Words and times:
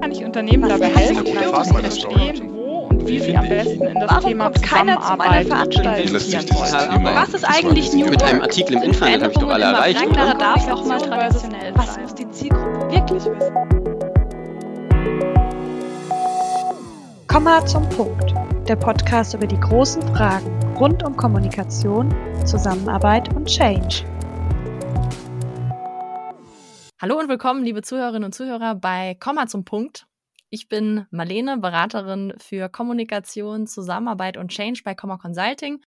Kann 0.00 0.12
ich 0.12 0.24
Unternehmen 0.24 0.68
dabei 0.68 0.86
helfen, 0.86 1.26
zu 1.26 1.74
verstehen, 1.74 2.50
wo 2.52 2.86
und 2.90 3.06
wie 3.08 3.18
sie 3.18 3.36
am 3.36 3.48
besten 3.48 3.82
in 3.82 3.94
das 3.94 4.10
Warum 4.10 4.30
Thema 4.30 4.44
kommt 4.44 4.62
keiner 4.62 5.00
zu 5.00 5.16
meiner 5.16 5.42
Zusammenarbeit? 5.42 5.98
Wie 5.98 6.02
dieses 6.02 6.32
wollen? 6.32 6.90
Thema 6.90 7.14
Was 7.16 7.34
ist 7.34 7.44
eigentlich 7.44 7.92
New 7.92 8.06
Mit 8.06 8.22
einem 8.22 8.42
Artikel 8.42 8.76
im 8.76 8.82
Internet 8.84 9.22
habe 9.22 9.32
ich 9.32 9.38
doch 9.38 9.48
alle 9.48 9.64
erreicht, 9.64 10.06
oder? 10.06 10.34
darf 10.34 10.68
auch 10.70 10.84
mal 10.84 11.00
traditionell 11.00 11.72
Was 11.74 11.94
sein. 11.94 12.02
muss 12.02 12.14
die 12.14 12.30
Zielgruppe 12.30 12.92
wirklich 12.92 13.24
wissen? 13.24 13.54
Komma 17.26 17.66
zum 17.66 17.88
Punkt. 17.88 18.32
Der 18.68 18.76
Podcast 18.76 19.34
über 19.34 19.46
die 19.46 19.58
großen 19.58 20.02
Fragen 20.14 20.46
rund 20.78 21.02
um 21.02 21.16
Kommunikation, 21.16 22.14
Zusammenarbeit 22.44 23.34
und 23.34 23.46
Change. 23.46 24.04
Hallo 27.04 27.18
und 27.18 27.28
willkommen, 27.28 27.62
liebe 27.62 27.82
Zuhörerinnen 27.82 28.24
und 28.24 28.34
Zuhörer, 28.34 28.74
bei 28.74 29.14
Komma 29.20 29.46
zum 29.46 29.66
Punkt. 29.66 30.06
Ich 30.48 30.70
bin 30.70 31.04
Marlene, 31.10 31.58
Beraterin 31.58 32.32
für 32.38 32.70
Kommunikation, 32.70 33.66
Zusammenarbeit 33.66 34.38
und 34.38 34.48
Change 34.48 34.80
bei 34.86 34.94
Komma 34.94 35.18
Consulting. 35.18 35.84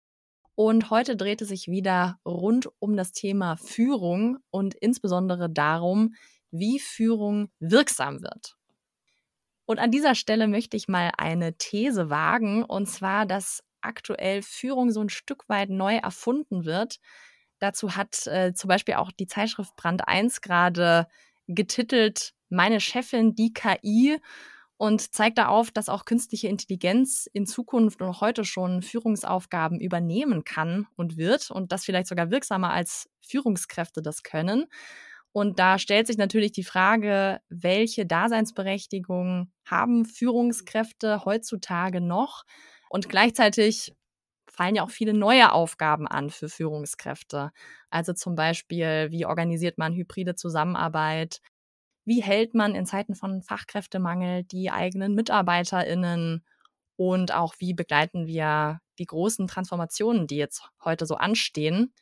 Und 0.53 0.91
heute 0.91 1.15
dreht 1.15 1.41
es 1.41 1.47
sich 1.47 1.69
wieder 1.69 2.19
rund 2.23 2.69
um 2.77 2.95
das 2.95 3.13
Thema 3.13 3.57
Führung 3.57 4.37
und 4.51 4.75
insbesondere 4.75 5.49
darum, 5.49 6.13
wie 6.51 6.77
Führung 6.77 7.49
wirksam 7.57 8.21
wird. 8.21 8.55
Und 9.65 9.79
an 9.79 9.89
dieser 9.89 10.13
Stelle 10.13 10.47
möchte 10.47 10.77
ich 10.77 10.87
mal 10.87 11.09
eine 11.17 11.57
These 11.57 12.11
wagen, 12.11 12.63
und 12.63 12.85
zwar, 12.85 13.25
dass 13.25 13.63
aktuell 13.81 14.43
Führung 14.43 14.91
so 14.91 15.01
ein 15.01 15.09
Stück 15.09 15.49
weit 15.49 15.71
neu 15.71 15.95
erfunden 15.95 16.65
wird. 16.65 16.99
Dazu 17.59 17.95
hat 17.95 18.27
äh, 18.27 18.53
zum 18.53 18.67
Beispiel 18.67 18.95
auch 18.95 19.11
die 19.11 19.27
Zeitschrift 19.27 19.75
Brand 19.75 20.07
1 20.07 20.41
gerade 20.41 21.07
getitelt 21.47 22.33
Meine 22.49 22.79
Chefin, 22.79 23.35
die 23.35 23.53
KI 23.53 24.19
und 24.77 25.13
zeigt 25.13 25.39
da 25.39 25.47
auf, 25.47 25.71
dass 25.71 25.89
auch 25.89 26.05
künstliche 26.05 26.47
Intelligenz 26.47 27.27
in 27.33 27.47
Zukunft 27.47 28.01
und 28.01 28.21
heute 28.21 28.45
schon 28.45 28.83
Führungsaufgaben 28.83 29.79
übernehmen 29.79 30.43
kann 30.43 30.87
und 30.95 31.17
wird 31.17 31.49
und 31.49 31.71
das 31.71 31.85
vielleicht 31.85 32.07
sogar 32.07 32.29
wirksamer 32.29 32.71
als 32.71 33.09
Führungskräfte 33.21 34.01
das 34.01 34.23
können. 34.23 34.65
Und 35.31 35.59
da 35.59 35.77
stellt 35.77 36.07
sich 36.07 36.17
natürlich 36.17 36.51
die 36.51 36.63
Frage, 36.63 37.41
welche 37.49 38.05
Daseinsberechtigung 38.05 39.51
haben 39.65 40.05
Führungskräfte 40.05 41.25
heutzutage 41.25 42.01
noch? 42.01 42.43
Und 42.89 43.09
gleichzeitig 43.09 43.93
fallen 44.57 44.75
ja 44.75 44.83
auch 44.83 44.89
viele 44.91 45.13
neue 45.13 45.51
Aufgaben 45.53 46.07
an 46.07 46.29
für 46.31 46.49
Führungskräfte. 46.49 47.51
Also 47.89 48.13
zum 48.13 48.35
Beispiel, 48.35 49.09
wie 49.11 49.25
organisiert 49.25 49.77
man 49.77 49.93
hybride 49.95 50.35
Zusammenarbeit? 50.35 51.41
Wie 52.05 52.23
hält 52.23 52.55
man 52.55 52.75
in 52.75 52.85
Zeiten 52.85 53.15
von 53.15 53.41
Fachkräftemangel 53.43 54.43
die 54.43 54.71
eigenen 54.71 55.13
MitarbeiterInnen? 55.15 56.45
Und 56.97 57.33
auch 57.33 57.55
wie 57.59 57.73
begleiten 57.73 58.27
wir 58.27 58.79
die 58.99 59.05
großen 59.05 59.47
Transformationen, 59.47 60.27
die 60.27 60.37
jetzt 60.37 60.63
heute 60.83 61.05
so 61.05 61.15
anstehen? 61.15 61.93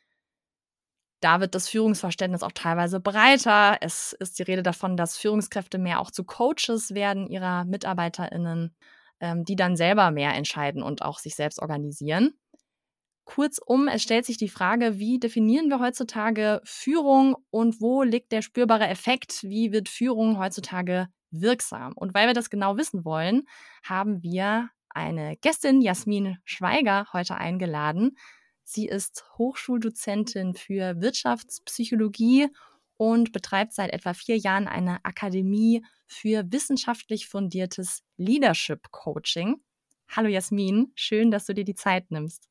Da 1.22 1.40
wird 1.40 1.56
das 1.56 1.70
Führungsverständnis 1.70 2.44
auch 2.44 2.52
teilweise 2.52 3.00
breiter. 3.00 3.78
Es 3.82 4.14
ist 4.14 4.38
die 4.40 4.44
Rede 4.44 4.64
davon, 4.64 4.98
dass 4.98 5.18
Führungskräfte 5.18 5.78
mehr 5.78 6.00
auch 6.00 6.12
zu 6.12 6.24
Coaches 6.24 6.94
werden 6.94 7.28
ihrer 7.28 7.64
MitarbeiterInnen, 7.66 8.76
ähm, 9.22 9.44
die 9.46 9.56
dann 9.56 9.76
selber 9.76 10.12
mehr 10.12 10.34
entscheiden 10.36 10.84
und 10.84 11.02
auch 11.02 11.20
sich 11.20 11.36
selbst 11.36 11.60
organisieren. 11.62 12.34
Kurzum, 13.36 13.90
es 13.90 14.02
stellt 14.02 14.26
sich 14.26 14.38
die 14.38 14.48
Frage, 14.48 14.98
wie 14.98 15.20
definieren 15.20 15.68
wir 15.68 15.82
heutzutage 15.82 16.62
Führung 16.64 17.36
und 17.50 17.82
wo 17.82 18.02
liegt 18.02 18.32
der 18.32 18.42
spürbare 18.42 18.88
Effekt? 18.88 19.44
Wie 19.44 19.74
wird 19.74 19.90
Führung 19.90 20.40
heutzutage 20.40 21.10
wirksam? 21.32 21.92
Und 21.98 22.14
weil 22.14 22.28
wir 22.28 22.34
das 22.34 22.50
genau 22.50 22.78
wissen 22.78 23.04
wollen, 23.04 23.44
haben 23.84 24.24
wir 24.24 24.70
eine 24.88 25.36
Gästin, 25.36 25.82
Jasmin 25.82 26.38
Schweiger, 26.46 27.08
heute 27.12 27.36
eingeladen. 27.36 28.16
Sie 28.64 28.88
ist 28.88 29.26
Hochschuldozentin 29.38 30.56
für 30.56 31.02
Wirtschaftspsychologie 31.02 32.48
und 32.96 33.34
betreibt 33.34 33.74
seit 33.74 33.92
etwa 33.92 34.14
vier 34.14 34.38
Jahren 34.38 34.70
eine 34.70 35.04
Akademie 35.04 35.86
für 36.08 36.50
wissenschaftlich 36.54 37.28
fundiertes 37.28 38.02
Leadership 38.16 38.92
Coaching. 38.92 39.58
Hallo 40.08 40.30
Jasmin, 40.30 40.94
schön, 40.96 41.32
dass 41.32 41.48
du 41.48 41.54
dir 41.54 41.66
die 41.66 41.76
Zeit 41.76 42.12
nimmst. 42.12 42.48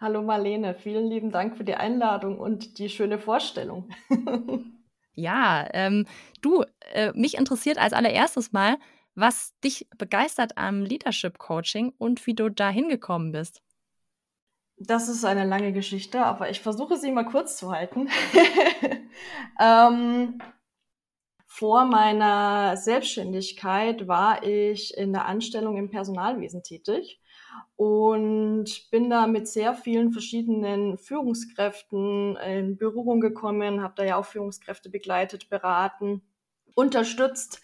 Hallo 0.00 0.22
Marlene, 0.22 0.74
vielen 0.74 1.08
lieben 1.08 1.30
Dank 1.30 1.58
für 1.58 1.64
die 1.64 1.74
Einladung 1.74 2.38
und 2.38 2.78
die 2.78 2.88
schöne 2.88 3.18
Vorstellung. 3.18 3.90
Ja, 5.12 5.68
ähm, 5.74 6.06
du, 6.40 6.64
äh, 6.92 7.12
mich 7.12 7.36
interessiert 7.36 7.76
als 7.76 7.92
allererstes 7.92 8.52
mal, 8.52 8.78
was 9.14 9.52
dich 9.58 9.86
begeistert 9.98 10.56
am 10.56 10.82
Leadership 10.82 11.36
Coaching 11.36 11.92
und 11.98 12.26
wie 12.26 12.34
du 12.34 12.48
da 12.48 12.70
hingekommen 12.70 13.32
bist. 13.32 13.60
Das 14.78 15.08
ist 15.08 15.24
eine 15.26 15.44
lange 15.44 15.72
Geschichte, 15.72 16.24
aber 16.24 16.48
ich 16.48 16.60
versuche 16.60 16.96
sie 16.96 17.10
mal 17.10 17.26
kurz 17.26 17.58
zu 17.58 17.70
halten. 17.70 18.08
ähm, 19.60 20.40
vor 21.52 21.84
meiner 21.84 22.76
Selbstständigkeit 22.76 24.06
war 24.06 24.44
ich 24.44 24.96
in 24.96 25.12
der 25.12 25.26
Anstellung 25.26 25.76
im 25.76 25.90
Personalwesen 25.90 26.62
tätig 26.62 27.20
und 27.74 28.88
bin 28.92 29.10
da 29.10 29.26
mit 29.26 29.48
sehr 29.48 29.74
vielen 29.74 30.12
verschiedenen 30.12 30.96
Führungskräften 30.96 32.36
in 32.36 32.76
Berührung 32.76 33.20
gekommen, 33.20 33.82
habe 33.82 33.94
da 33.96 34.04
ja 34.04 34.16
auch 34.16 34.26
Führungskräfte 34.26 34.90
begleitet, 34.90 35.50
beraten, 35.50 36.22
unterstützt 36.76 37.60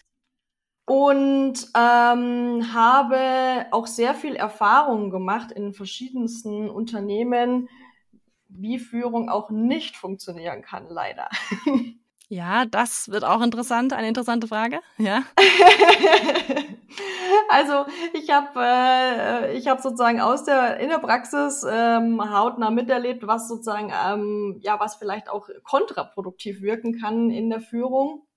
und 0.85 1.53
ähm, 1.73 2.73
habe 2.73 3.67
auch 3.71 3.87
sehr 3.87 4.13
viel 4.15 4.35
Erfahrung 4.35 5.11
gemacht 5.11 5.53
in 5.53 5.73
verschiedensten 5.73 6.69
Unternehmen, 6.69 7.69
wie 8.49 8.79
Führung 8.79 9.29
auch 9.29 9.49
nicht 9.49 9.95
funktionieren 9.95 10.61
kann, 10.61 10.89
leider. 10.89 11.29
Ja, 12.29 12.65
das 12.65 13.09
wird 13.09 13.23
auch 13.23 13.41
interessant, 13.41 13.93
eine 13.93 14.09
interessante 14.09 14.47
Frage. 14.47 14.81
Ja. 14.97 15.23
also 17.49 17.85
ich 18.13 18.29
habe 18.29 18.59
äh, 18.61 19.57
ich 19.57 19.69
habe 19.69 19.81
sozusagen 19.81 20.19
aus 20.19 20.43
der 20.43 20.77
in 20.81 20.89
der 20.89 20.97
Praxis 20.97 21.65
ähm, 21.69 22.21
hautnah 22.21 22.69
miterlebt, 22.69 23.25
was 23.25 23.47
sozusagen 23.47 23.93
ähm, 24.05 24.59
ja 24.61 24.77
was 24.77 24.95
vielleicht 24.95 25.29
auch 25.29 25.47
kontraproduktiv 25.63 26.61
wirken 26.61 26.99
kann 26.99 27.29
in 27.29 27.49
der 27.49 27.61
Führung. 27.61 28.27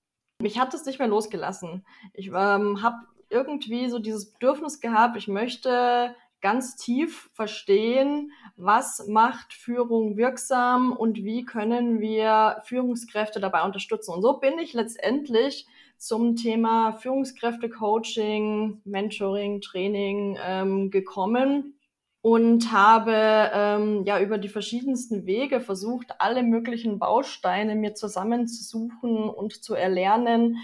Mich 0.41 0.57
hat 0.57 0.73
es 0.73 0.85
nicht 0.85 0.99
mehr 0.99 1.09
losgelassen. 1.09 1.85
Ich 2.13 2.27
ähm, 2.27 2.81
habe 2.81 2.95
irgendwie 3.29 3.89
so 3.89 3.99
dieses 3.99 4.31
Bedürfnis 4.31 4.79
gehabt, 4.79 5.17
ich 5.17 5.27
möchte 5.27 6.15
ganz 6.41 6.75
tief 6.75 7.29
verstehen, 7.33 8.31
was 8.55 9.07
macht 9.07 9.53
Führung 9.53 10.17
wirksam 10.17 10.91
und 10.93 11.23
wie 11.23 11.45
können 11.45 11.99
wir 11.99 12.61
Führungskräfte 12.65 13.39
dabei 13.39 13.63
unterstützen. 13.63 14.13
Und 14.13 14.21
so 14.21 14.39
bin 14.39 14.59
ich 14.59 14.73
letztendlich 14.73 15.67
zum 15.97 16.35
Thema 16.35 16.93
Führungskräfte-Coaching, 16.93 18.81
Mentoring, 18.85 19.61
Training 19.61 20.37
ähm, 20.43 20.89
gekommen 20.89 21.75
und 22.21 22.71
habe 22.71 23.51
ähm, 23.53 24.03
ja 24.05 24.19
über 24.19 24.37
die 24.37 24.49
verschiedensten 24.49 25.25
Wege 25.25 25.59
versucht, 25.59 26.07
alle 26.19 26.43
möglichen 26.43 26.99
Bausteine 26.99 27.75
mir 27.75 27.93
zusammenzusuchen 27.95 29.29
und 29.29 29.63
zu 29.63 29.75
erlernen, 29.75 30.57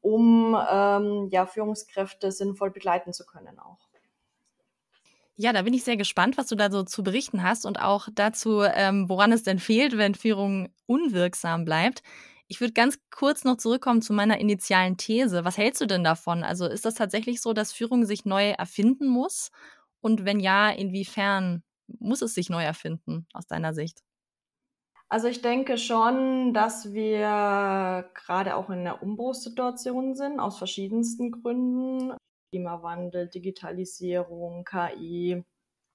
um 0.00 0.56
ähm, 0.70 1.28
ja 1.30 1.46
Führungskräfte 1.46 2.30
sinnvoll 2.30 2.70
begleiten 2.70 3.12
zu 3.12 3.24
können 3.26 3.58
auch. 3.58 3.78
Ja, 5.36 5.52
da 5.52 5.62
bin 5.62 5.74
ich 5.74 5.82
sehr 5.82 5.96
gespannt, 5.96 6.38
was 6.38 6.46
du 6.46 6.54
da 6.54 6.70
so 6.70 6.84
zu 6.84 7.02
berichten 7.02 7.42
hast 7.42 7.66
und 7.66 7.80
auch 7.80 8.08
dazu, 8.12 8.62
ähm, 8.62 9.08
woran 9.08 9.32
es 9.32 9.42
denn 9.42 9.58
fehlt, 9.58 9.96
wenn 9.98 10.14
Führung 10.14 10.68
unwirksam 10.86 11.64
bleibt. 11.64 12.02
Ich 12.46 12.60
würde 12.60 12.72
ganz 12.72 12.98
kurz 13.10 13.42
noch 13.42 13.56
zurückkommen 13.56 14.00
zu 14.00 14.12
meiner 14.12 14.38
initialen 14.38 14.96
These. 14.96 15.44
Was 15.44 15.58
hältst 15.58 15.80
du 15.80 15.86
denn 15.86 16.04
davon? 16.04 16.44
Also 16.44 16.66
ist 16.66 16.84
das 16.84 16.94
tatsächlich 16.94 17.40
so, 17.42 17.52
dass 17.52 17.72
Führung 17.72 18.04
sich 18.06 18.24
neu 18.24 18.50
erfinden 18.50 19.08
muss? 19.08 19.50
Und 20.00 20.24
wenn 20.24 20.38
ja, 20.38 20.70
inwiefern 20.70 21.64
muss 21.98 22.22
es 22.22 22.34
sich 22.34 22.48
neu 22.48 22.62
erfinden 22.62 23.26
aus 23.32 23.46
deiner 23.46 23.74
Sicht? 23.74 24.02
Also 25.08 25.28
ich 25.28 25.42
denke 25.42 25.78
schon, 25.78 26.52
dass 26.54 26.92
wir 26.92 28.10
gerade 28.14 28.56
auch 28.56 28.68
in 28.70 28.80
einer 28.80 29.02
Umbruchssituation 29.02 30.14
sind, 30.14 30.40
aus 30.40 30.58
verschiedensten 30.58 31.30
Gründen. 31.30 32.14
Klimawandel, 32.54 33.28
Digitalisierung, 33.28 34.64
KI. 34.64 35.42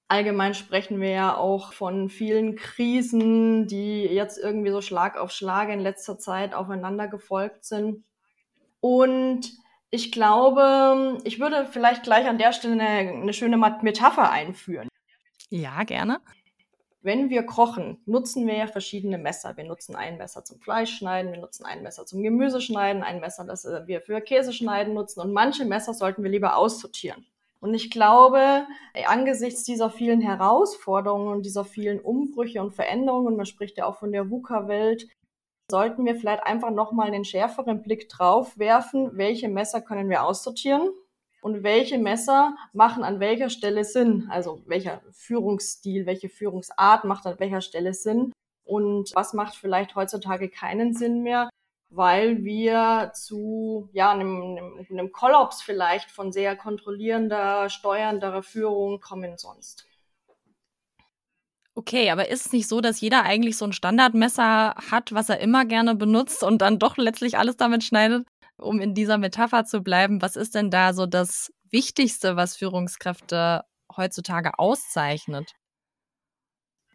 Allgemein 0.08 0.52
sprechen 0.52 1.00
wir 1.00 1.08
ja 1.08 1.36
auch 1.36 1.72
von 1.72 2.10
vielen 2.10 2.54
Krisen, 2.56 3.66
die 3.66 4.02
jetzt 4.02 4.36
irgendwie 4.36 4.70
so 4.70 4.82
Schlag 4.82 5.16
auf 5.16 5.30
Schlag 5.30 5.70
in 5.70 5.80
letzter 5.80 6.18
Zeit 6.18 6.52
aufeinander 6.52 7.08
gefolgt 7.08 7.64
sind. 7.64 8.04
Und 8.80 9.52
ich 9.90 10.12
glaube, 10.12 11.18
ich 11.24 11.40
würde 11.40 11.66
vielleicht 11.70 12.02
gleich 12.02 12.28
an 12.28 12.36
der 12.36 12.52
Stelle 12.52 12.74
eine, 12.74 13.10
eine 13.10 13.32
schöne 13.32 13.56
Metapher 13.56 14.30
einführen. 14.30 14.88
Ja, 15.48 15.84
gerne. 15.84 16.20
Wenn 17.02 17.30
wir 17.30 17.44
kochen, 17.44 17.98
nutzen 18.04 18.46
wir 18.46 18.56
ja 18.56 18.66
verschiedene 18.66 19.16
Messer. 19.16 19.56
Wir 19.56 19.64
nutzen 19.64 19.96
ein 19.96 20.18
Messer 20.18 20.44
zum 20.44 20.60
Fleischschneiden, 20.60 21.32
wir 21.32 21.40
nutzen 21.40 21.64
ein 21.64 21.82
Messer 21.82 22.04
zum 22.04 22.22
Gemüseschneiden, 22.22 23.02
ein 23.02 23.20
Messer, 23.20 23.44
das 23.44 23.64
äh, 23.64 23.86
wir 23.86 24.00
für 24.02 24.20
Käseschneiden 24.20 24.94
nutzen 24.94 25.20
und 25.20 25.32
manche 25.32 25.64
Messer 25.64 25.94
sollten 25.94 26.22
wir 26.22 26.30
lieber 26.30 26.56
aussortieren. 26.56 27.26
Und 27.60 27.74
ich 27.74 27.90
glaube, 27.90 28.66
angesichts 29.06 29.64
dieser 29.64 29.90
vielen 29.90 30.22
Herausforderungen 30.22 31.28
und 31.28 31.44
dieser 31.44 31.66
vielen 31.66 32.00
Umbrüche 32.00 32.62
und 32.62 32.74
Veränderungen, 32.74 33.36
man 33.36 33.44
spricht 33.44 33.76
ja 33.76 33.84
auch 33.84 33.98
von 33.98 34.12
der 34.12 34.30
VUCA-Welt, 34.30 35.08
sollten 35.70 36.06
wir 36.06 36.16
vielleicht 36.16 36.42
einfach 36.44 36.70
nochmal 36.70 37.08
einen 37.08 37.24
schärferen 37.24 37.82
Blick 37.82 38.08
drauf 38.08 38.58
werfen, 38.58 39.10
welche 39.12 39.48
Messer 39.48 39.82
können 39.82 40.08
wir 40.08 40.24
aussortieren 40.24 40.88
und 41.40 41.62
welche 41.62 41.98
Messer 41.98 42.54
machen 42.72 43.02
an 43.02 43.20
welcher 43.20 43.50
Stelle 43.50 43.84
Sinn, 43.84 44.28
also 44.30 44.62
welcher 44.66 45.00
Führungsstil, 45.12 46.06
welche 46.06 46.28
Führungsart 46.28 47.04
macht 47.04 47.26
an 47.26 47.38
welcher 47.38 47.60
Stelle 47.60 47.94
Sinn 47.94 48.32
und 48.64 49.10
was 49.14 49.32
macht 49.32 49.56
vielleicht 49.56 49.96
heutzutage 49.96 50.48
keinen 50.48 50.94
Sinn 50.94 51.22
mehr, 51.22 51.48
weil 51.90 52.44
wir 52.44 53.12
zu 53.14 53.88
ja, 53.92 54.12
einem, 54.12 54.42
einem, 54.42 54.86
einem 54.90 55.12
Kollaps 55.12 55.62
vielleicht 55.62 56.10
von 56.10 56.32
sehr 56.32 56.56
kontrollierender, 56.56 57.68
steuernder 57.68 58.42
Führung 58.42 59.00
kommen 59.00 59.36
sonst. 59.38 59.86
Okay, 61.74 62.10
aber 62.10 62.28
ist 62.28 62.46
es 62.46 62.52
nicht 62.52 62.68
so, 62.68 62.80
dass 62.80 63.00
jeder 63.00 63.22
eigentlich 63.22 63.56
so 63.56 63.64
ein 63.64 63.72
Standardmesser 63.72 64.74
hat, 64.90 65.14
was 65.14 65.30
er 65.30 65.40
immer 65.40 65.64
gerne 65.64 65.94
benutzt 65.94 66.42
und 66.42 66.58
dann 66.58 66.78
doch 66.78 66.96
letztlich 66.96 67.38
alles 67.38 67.56
damit 67.56 67.84
schneidet? 67.84 68.26
Um 68.60 68.80
in 68.80 68.94
dieser 68.94 69.18
Metapher 69.18 69.64
zu 69.64 69.82
bleiben, 69.82 70.22
was 70.22 70.36
ist 70.36 70.54
denn 70.54 70.70
da 70.70 70.92
so 70.92 71.06
das 71.06 71.52
Wichtigste, 71.70 72.36
was 72.36 72.56
Führungskräfte 72.56 73.64
heutzutage 73.96 74.58
auszeichnet? 74.58 75.52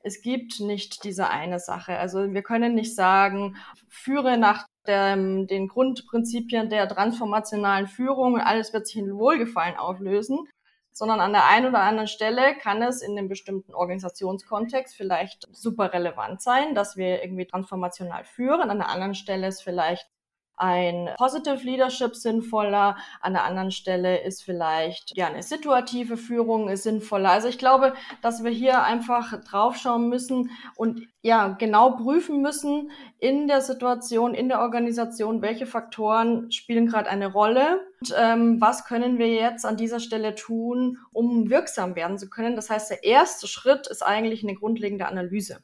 Es 0.04 0.22
gibt 0.22 0.60
nicht 0.60 1.04
diese 1.04 1.30
eine 1.30 1.60
Sache. 1.60 1.98
Also 1.98 2.32
wir 2.32 2.44
können 2.44 2.76
nicht 2.76 2.94
sagen, 2.94 3.56
führe 3.90 4.38
nach 4.38 4.68
der, 4.86 5.16
den 5.16 5.68
Grundprinzipien 5.68 6.70
der 6.70 6.88
transformationalen 6.88 7.88
Führung 7.88 8.36
und 8.36 8.42
alles 8.42 8.72
wird 8.72 8.86
sich 8.86 8.98
in 8.98 9.16
Wohlgefallen 9.16 9.78
auflösen, 9.78 10.48
sondern 10.92 11.20
an 11.20 11.34
der 11.34 11.48
einen 11.48 11.66
oder 11.66 11.82
anderen 11.82 12.08
Stelle 12.08 12.56
kann 12.56 12.84
es 12.84 13.02
in 13.02 13.18
einem 13.18 13.28
bestimmten 13.28 13.74
Organisationskontext 13.74 14.96
vielleicht 14.96 15.48
super 15.52 15.92
relevant 15.92 16.42
sein, 16.42 16.76
dass 16.76 16.96
wir 16.98 17.24
irgendwie 17.24 17.48
transformational 17.48 18.24
führen. 18.26 18.70
An 18.70 18.78
der 18.78 18.90
anderen 18.90 19.16
Stelle 19.16 19.48
ist 19.48 19.64
vielleicht 19.64 20.08
ein 20.58 21.10
Positive 21.18 21.58
Leadership 21.64 22.16
sinnvoller, 22.16 22.98
an 23.22 23.34
der 23.34 23.44
anderen 23.44 23.72
Stelle 23.72 24.22
ist 24.22 24.44
vielleicht 24.44 25.16
ja 25.16 25.28
eine 25.28 25.44
situative 25.44 26.18
Führung 26.18 26.70
ist 26.70 26.84
sinnvoller. 26.84 27.32
Also 27.32 27.48
ich 27.48 27.58
glaube, 27.58 27.94
dass 28.22 28.44
wir 28.44 28.52
hier 28.52 28.84
einfach 28.84 29.42
draufschauen 29.44 30.10
müssen 30.10 30.52
und 30.76 31.08
ja 31.22 31.50
genau 31.50 31.92
prüfen 31.92 32.42
müssen 32.42 32.92
in 33.20 33.48
der 33.48 33.62
Situation, 33.62 34.34
in 34.34 34.50
der 34.50 34.62
Organisation, 34.62 35.42
welche 35.42 35.66
Faktoren 35.66 36.52
spielen 36.52 36.88
gerade 36.88 37.10
eine 37.10 37.32
Rolle 37.32 37.82
und 38.02 38.14
ähm, 38.18 38.62
was 38.62 38.86
können 38.86 39.18
wir 39.18 39.28
jetzt 39.28 39.66
an 39.66 39.78
dieser 39.78 40.00
Stelle 40.00 40.36
tun, 40.36 41.00
um 41.12 41.50
wirksam 41.50 41.96
werden 41.96 42.18
zu 42.18 42.30
können. 42.30 42.56
Das 42.56 42.70
heißt, 42.70 42.92
der 42.92 43.04
erste 43.04 43.48
Schritt 43.48 43.88
ist 43.88 44.04
eigentlich 44.04 44.44
eine 44.44 44.56
grundlegende 44.56 45.08
Analyse. 45.08 45.64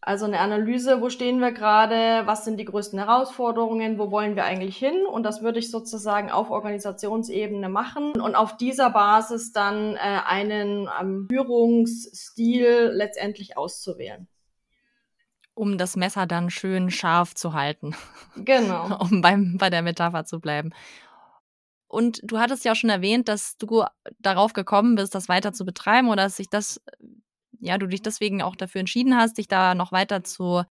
Also 0.00 0.26
eine 0.26 0.38
Analyse, 0.38 1.00
wo 1.00 1.10
stehen 1.10 1.40
wir 1.40 1.50
gerade, 1.50 2.24
was 2.24 2.44
sind 2.44 2.58
die 2.58 2.64
größten 2.64 2.98
Herausforderungen, 2.98 3.98
wo 3.98 4.12
wollen 4.12 4.36
wir 4.36 4.44
eigentlich 4.44 4.76
hin? 4.76 5.04
Und 5.04 5.24
das 5.24 5.42
würde 5.42 5.58
ich 5.58 5.70
sozusagen 5.70 6.30
auf 6.30 6.50
Organisationsebene 6.50 7.68
machen 7.68 8.12
und 8.12 8.36
auf 8.36 8.56
dieser 8.56 8.90
Basis 8.90 9.52
dann 9.52 9.96
äh, 9.96 10.20
einen 10.24 10.88
ähm, 11.00 11.26
Führungsstil 11.28 12.92
letztendlich 12.94 13.58
auszuwählen. 13.58 14.28
Um 15.54 15.78
das 15.78 15.96
Messer 15.96 16.26
dann 16.26 16.50
schön 16.50 16.90
scharf 16.90 17.34
zu 17.34 17.52
halten. 17.52 17.96
Genau. 18.36 18.98
um 19.10 19.20
beim, 19.20 19.56
bei 19.58 19.68
der 19.68 19.82
Metapher 19.82 20.24
zu 20.24 20.38
bleiben. 20.38 20.70
Und 21.88 22.20
du 22.22 22.38
hattest 22.38 22.64
ja 22.64 22.72
auch 22.72 22.76
schon 22.76 22.90
erwähnt, 22.90 23.28
dass 23.28 23.56
du 23.56 23.82
darauf 24.20 24.52
gekommen 24.52 24.94
bist, 24.94 25.14
das 25.16 25.28
weiter 25.28 25.52
zu 25.52 25.64
betreiben 25.64 26.08
oder 26.08 26.24
dass 26.24 26.36
sich 26.36 26.48
das 26.48 26.80
ja, 27.60 27.78
du 27.78 27.86
dich 27.86 28.02
deswegen 28.02 28.42
auch 28.42 28.56
dafür 28.56 28.80
entschieden 28.80 29.16
hast, 29.16 29.38
dich 29.38 29.48
da 29.48 29.74
noch 29.74 29.92
weiter 29.92 30.24
zu 30.24 30.62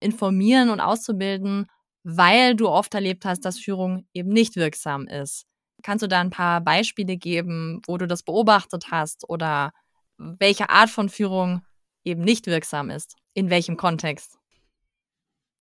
informieren 0.00 0.70
und 0.70 0.80
auszubilden, 0.80 1.66
weil 2.04 2.56
du 2.56 2.68
oft 2.68 2.94
erlebt 2.94 3.24
hast, 3.24 3.44
dass 3.44 3.58
Führung 3.58 4.06
eben 4.12 4.30
nicht 4.30 4.56
wirksam 4.56 5.06
ist. 5.06 5.46
Kannst 5.82 6.02
du 6.02 6.08
da 6.08 6.20
ein 6.20 6.30
paar 6.30 6.60
Beispiele 6.60 7.16
geben, 7.16 7.80
wo 7.86 7.98
du 7.98 8.06
das 8.06 8.22
beobachtet 8.22 8.90
hast 8.90 9.28
oder 9.28 9.72
welche 10.18 10.70
Art 10.70 10.90
von 10.90 11.08
Führung 11.08 11.62
eben 12.04 12.22
nicht 12.22 12.46
wirksam 12.46 12.90
ist? 12.90 13.16
In 13.34 13.50
welchem 13.50 13.76
Kontext? 13.76 14.38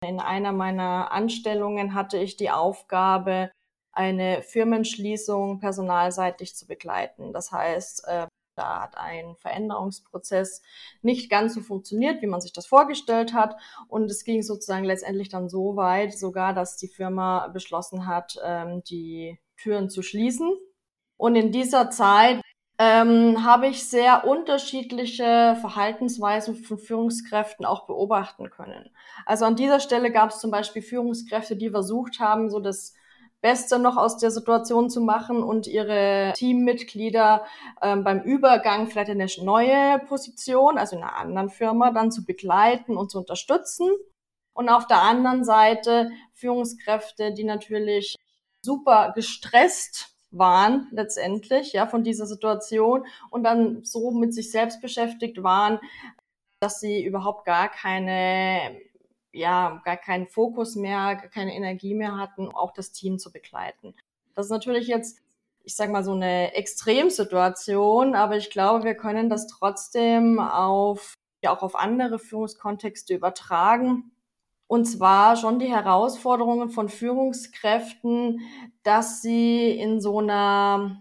In 0.04 0.18
einer 0.18 0.52
meiner 0.52 1.12
Anstellungen 1.12 1.94
hatte 1.94 2.18
ich 2.18 2.36
die 2.36 2.50
Aufgabe, 2.50 3.52
eine 3.92 4.42
Firmenschließung 4.42 5.60
personalseitig 5.60 6.56
zu 6.56 6.66
begleiten. 6.66 7.32
Das 7.32 7.52
heißt, 7.52 8.08
äh, 8.08 8.26
da 8.54 8.82
hat 8.82 8.96
ein 8.96 9.36
Veränderungsprozess 9.36 10.62
nicht 11.00 11.30
ganz 11.30 11.54
so 11.54 11.60
funktioniert, 11.60 12.22
wie 12.22 12.26
man 12.26 12.40
sich 12.40 12.52
das 12.52 12.66
vorgestellt 12.66 13.32
hat. 13.32 13.56
Und 13.88 14.10
es 14.10 14.24
ging 14.24 14.42
sozusagen 14.42 14.84
letztendlich 14.84 15.28
dann 15.28 15.48
so 15.48 15.76
weit, 15.76 16.16
sogar, 16.16 16.52
dass 16.54 16.76
die 16.76 16.88
Firma 16.88 17.48
beschlossen 17.48 18.06
hat, 18.06 18.38
ähm, 18.44 18.82
die 18.84 19.38
Türen 19.56 19.88
zu 19.88 20.02
schließen. 20.02 20.52
Und 21.16 21.36
in 21.36 21.52
dieser 21.52 21.90
Zeit 21.90 22.40
ähm, 22.78 23.44
habe 23.44 23.68
ich 23.68 23.88
sehr 23.88 24.26
unterschiedliche 24.26 25.56
Verhaltensweisen 25.60 26.56
von 26.56 26.78
Führungskräften 26.78 27.64
auch 27.64 27.86
beobachten 27.86 28.50
können. 28.50 28.90
Also 29.24 29.44
an 29.44 29.56
dieser 29.56 29.78
Stelle 29.78 30.10
gab 30.10 30.30
es 30.30 30.40
zum 30.40 30.50
Beispiel 30.50 30.82
Führungskräfte, 30.82 31.56
die 31.56 31.70
versucht 31.70 32.18
haben, 32.18 32.50
so 32.50 32.58
das 32.58 32.94
Beste 33.42 33.78
noch 33.78 33.96
aus 33.96 34.16
der 34.16 34.30
Situation 34.30 34.88
zu 34.88 35.00
machen 35.00 35.42
und 35.42 35.66
ihre 35.66 36.32
Teammitglieder 36.34 37.44
ähm, 37.82 38.04
beim 38.04 38.22
Übergang 38.22 38.86
vielleicht 38.86 39.10
in 39.10 39.20
eine 39.20 39.30
neue 39.42 39.98
Position, 40.06 40.78
also 40.78 40.96
in 40.96 41.02
einer 41.02 41.16
anderen 41.16 41.50
Firma, 41.50 41.90
dann 41.90 42.12
zu 42.12 42.24
begleiten 42.24 42.96
und 42.96 43.10
zu 43.10 43.18
unterstützen. 43.18 43.90
Und 44.54 44.68
auf 44.68 44.86
der 44.86 45.02
anderen 45.02 45.44
Seite 45.44 46.10
Führungskräfte, 46.34 47.34
die 47.34 47.44
natürlich 47.44 48.16
super 48.64 49.12
gestresst 49.14 50.14
waren 50.30 50.86
letztendlich, 50.92 51.72
ja, 51.72 51.86
von 51.86 52.04
dieser 52.04 52.26
Situation 52.26 53.04
und 53.30 53.42
dann 53.42 53.84
so 53.84 54.12
mit 54.12 54.32
sich 54.32 54.50
selbst 54.52 54.80
beschäftigt 54.80 55.42
waren, 55.42 55.80
dass 56.60 56.78
sie 56.78 57.04
überhaupt 57.04 57.44
gar 57.44 57.68
keine 57.68 58.80
ja, 59.32 59.80
gar 59.84 59.96
keinen 59.96 60.26
Fokus 60.28 60.76
mehr, 60.76 61.16
gar 61.16 61.28
keine 61.28 61.54
Energie 61.54 61.94
mehr 61.94 62.16
hatten, 62.18 62.48
auch 62.48 62.72
das 62.72 62.92
Team 62.92 63.18
zu 63.18 63.32
begleiten. 63.32 63.94
Das 64.34 64.46
ist 64.46 64.50
natürlich 64.50 64.86
jetzt, 64.86 65.18
ich 65.64 65.74
sag 65.74 65.90
mal, 65.90 66.04
so 66.04 66.12
eine 66.12 66.54
Extremsituation, 66.54 68.14
aber 68.14 68.36
ich 68.36 68.50
glaube, 68.50 68.84
wir 68.84 68.94
können 68.94 69.28
das 69.30 69.46
trotzdem 69.46 70.38
auf, 70.38 71.14
ja, 71.42 71.54
auch 71.54 71.62
auf 71.62 71.76
andere 71.76 72.18
Führungskontexte 72.18 73.14
übertragen. 73.14 74.12
Und 74.66 74.86
zwar 74.86 75.36
schon 75.36 75.58
die 75.58 75.70
Herausforderungen 75.70 76.70
von 76.70 76.88
Führungskräften, 76.88 78.40
dass 78.82 79.20
sie 79.20 79.70
in 79.70 80.00
so 80.00 80.20
einer, 80.20 80.98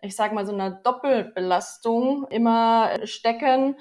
ich 0.00 0.16
sag 0.16 0.32
mal, 0.32 0.44
so 0.44 0.52
einer 0.52 0.70
Doppelbelastung 0.70 2.26
immer 2.30 3.06
stecken 3.06 3.76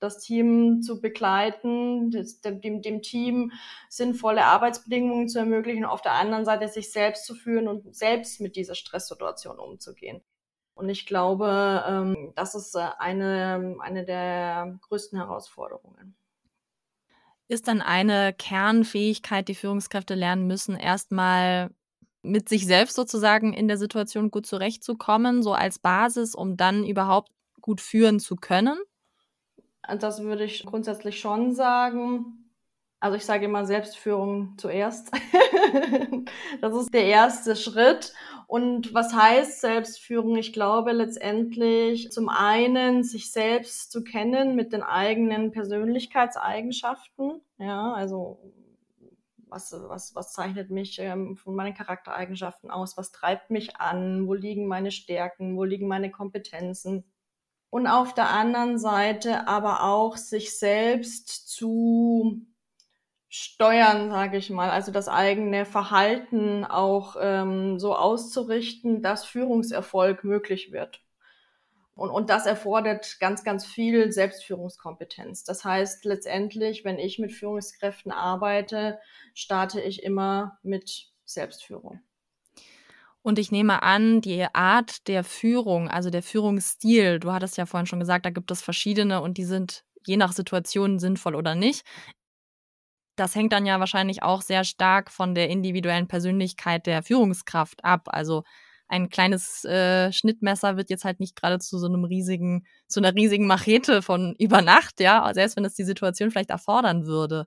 das 0.00 0.18
Team 0.18 0.82
zu 0.82 1.00
begleiten, 1.00 2.10
das, 2.10 2.40
dem, 2.40 2.82
dem 2.82 3.02
Team 3.02 3.52
sinnvolle 3.88 4.44
Arbeitsbedingungen 4.44 5.28
zu 5.28 5.38
ermöglichen 5.38 5.84
auf 5.84 6.02
der 6.02 6.12
anderen 6.12 6.44
Seite 6.44 6.68
sich 6.68 6.92
selbst 6.92 7.26
zu 7.26 7.34
führen 7.34 7.68
und 7.68 7.94
selbst 7.94 8.40
mit 8.40 8.56
dieser 8.56 8.74
Stresssituation 8.74 9.58
umzugehen. 9.58 10.22
Und 10.74 10.88
ich 10.88 11.06
glaube, 11.06 11.84
ähm, 11.88 12.32
das 12.34 12.54
ist 12.54 12.74
äh, 12.74 12.88
eine, 12.98 13.76
eine 13.80 14.04
der 14.04 14.78
größten 14.88 15.18
Herausforderungen. 15.18 16.16
Ist 17.46 17.68
dann 17.68 17.80
eine 17.80 18.32
Kernfähigkeit, 18.32 19.48
die 19.48 19.54
Führungskräfte 19.54 20.14
lernen 20.14 20.46
müssen, 20.46 20.76
erstmal 20.76 21.70
mit 22.22 22.48
sich 22.48 22.66
selbst 22.66 22.96
sozusagen 22.96 23.52
in 23.52 23.68
der 23.68 23.76
Situation 23.76 24.30
gut 24.30 24.46
zurechtzukommen, 24.46 25.42
so 25.42 25.52
als 25.52 25.78
Basis, 25.78 26.34
um 26.34 26.56
dann 26.56 26.84
überhaupt 26.84 27.30
gut 27.60 27.80
führen 27.80 28.18
zu 28.18 28.34
können? 28.36 28.78
Das 29.98 30.22
würde 30.22 30.44
ich 30.44 30.64
grundsätzlich 30.64 31.20
schon 31.20 31.54
sagen. 31.54 32.44
Also 33.00 33.16
ich 33.16 33.26
sage 33.26 33.44
immer 33.44 33.66
Selbstführung 33.66 34.54
zuerst. 34.56 35.10
das 36.62 36.74
ist 36.74 36.94
der 36.94 37.04
erste 37.04 37.54
Schritt. 37.54 38.14
Und 38.46 38.94
was 38.94 39.14
heißt 39.14 39.60
Selbstführung? 39.60 40.36
Ich 40.36 40.54
glaube 40.54 40.92
letztendlich 40.92 42.10
zum 42.12 42.30
einen 42.30 43.02
sich 43.02 43.30
selbst 43.30 43.92
zu 43.92 44.04
kennen 44.04 44.56
mit 44.56 44.72
den 44.72 44.82
eigenen 44.82 45.50
Persönlichkeitseigenschaften. 45.50 47.42
Ja, 47.58 47.92
also 47.92 48.38
was, 49.48 49.74
was, 49.88 50.14
was 50.14 50.32
zeichnet 50.32 50.70
mich 50.70 50.98
ähm, 50.98 51.36
von 51.36 51.54
meinen 51.54 51.74
Charaktereigenschaften 51.74 52.70
aus? 52.70 52.96
Was 52.96 53.12
treibt 53.12 53.50
mich 53.50 53.76
an? 53.76 54.26
Wo 54.26 54.34
liegen 54.34 54.66
meine 54.66 54.90
Stärken? 54.90 55.56
Wo 55.56 55.64
liegen 55.64 55.88
meine 55.88 56.10
Kompetenzen? 56.10 57.04
Und 57.74 57.88
auf 57.88 58.14
der 58.14 58.30
anderen 58.30 58.78
Seite 58.78 59.48
aber 59.48 59.82
auch 59.82 60.16
sich 60.16 60.56
selbst 60.56 61.48
zu 61.48 62.46
steuern, 63.28 64.12
sage 64.12 64.36
ich 64.36 64.48
mal, 64.48 64.70
also 64.70 64.92
das 64.92 65.08
eigene 65.08 65.64
Verhalten 65.64 66.64
auch 66.64 67.16
ähm, 67.20 67.80
so 67.80 67.96
auszurichten, 67.96 69.02
dass 69.02 69.24
Führungserfolg 69.24 70.22
möglich 70.22 70.70
wird. 70.70 71.02
Und, 71.96 72.10
und 72.10 72.30
das 72.30 72.46
erfordert 72.46 73.16
ganz, 73.18 73.42
ganz 73.42 73.66
viel 73.66 74.12
Selbstführungskompetenz. 74.12 75.42
Das 75.42 75.64
heißt, 75.64 76.04
letztendlich, 76.04 76.84
wenn 76.84 77.00
ich 77.00 77.18
mit 77.18 77.32
Führungskräften 77.32 78.12
arbeite, 78.12 79.00
starte 79.34 79.80
ich 79.80 80.04
immer 80.04 80.60
mit 80.62 81.08
Selbstführung. 81.24 82.00
Und 83.24 83.38
ich 83.38 83.50
nehme 83.50 83.82
an, 83.82 84.20
die 84.20 84.44
Art 84.52 85.08
der 85.08 85.24
Führung, 85.24 85.88
also 85.88 86.10
der 86.10 86.22
Führungsstil, 86.22 87.20
du 87.20 87.32
hattest 87.32 87.56
ja 87.56 87.64
vorhin 87.64 87.86
schon 87.86 87.98
gesagt, 87.98 88.26
da 88.26 88.30
gibt 88.30 88.50
es 88.50 88.60
verschiedene 88.60 89.22
und 89.22 89.38
die 89.38 89.46
sind 89.46 89.82
je 90.04 90.18
nach 90.18 90.32
Situation 90.32 90.98
sinnvoll 90.98 91.34
oder 91.34 91.54
nicht. 91.54 91.84
Das 93.16 93.34
hängt 93.34 93.52
dann 93.52 93.64
ja 93.64 93.80
wahrscheinlich 93.80 94.22
auch 94.22 94.42
sehr 94.42 94.64
stark 94.64 95.10
von 95.10 95.34
der 95.34 95.48
individuellen 95.48 96.06
Persönlichkeit 96.08 96.86
der 96.86 97.02
Führungskraft 97.02 97.82
ab. 97.84 98.02
Also 98.06 98.42
ein 98.88 99.08
kleines 99.08 99.64
äh, 99.64 100.12
Schnittmesser 100.12 100.76
wird 100.76 100.90
jetzt 100.90 101.04
halt 101.04 101.20
nicht 101.20 101.36
gerade 101.36 101.58
zu 101.60 101.78
so 101.78 101.86
einem 101.86 102.04
riesigen, 102.04 102.66
zu 102.88 103.00
einer 103.00 103.14
riesigen 103.14 103.46
Machete 103.46 104.02
von 104.02 104.34
über 104.38 104.60
Nacht, 104.62 105.00
ja, 105.00 105.32
selbst 105.32 105.56
wenn 105.56 105.64
es 105.64 105.74
die 105.74 105.84
Situation 105.84 106.30
vielleicht 106.30 106.50
erfordern 106.50 107.06
würde. 107.06 107.46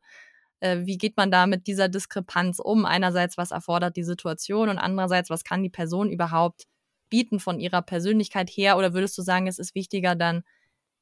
Äh, 0.60 0.86
wie 0.86 0.98
geht 0.98 1.18
man 1.18 1.32
da 1.32 1.46
mit 1.48 1.68
dieser 1.68 1.90
Diskrepanz 1.90 2.60
um? 2.60 2.86
Einerseits, 2.86 3.38
was 3.38 3.52
erfordert 3.52 3.96
die 3.96 4.04
Situation 4.04 4.70
und 4.70 4.78
andererseits, 4.78 5.30
was 5.30 5.44
kann 5.44 5.64
die 5.64 5.70
Person 5.70 6.10
überhaupt 6.10 6.64
bieten 7.10 7.40
von 7.40 7.60
ihrer 7.60 7.82
Persönlichkeit 7.82 8.50
her? 8.50 8.78
Oder 8.78 8.94
würdest 8.94 9.18
du 9.18 9.22
sagen, 9.22 9.48
es 9.48 9.60
ist 9.60 9.76
wichtiger, 9.76 10.16
dann 10.16 10.44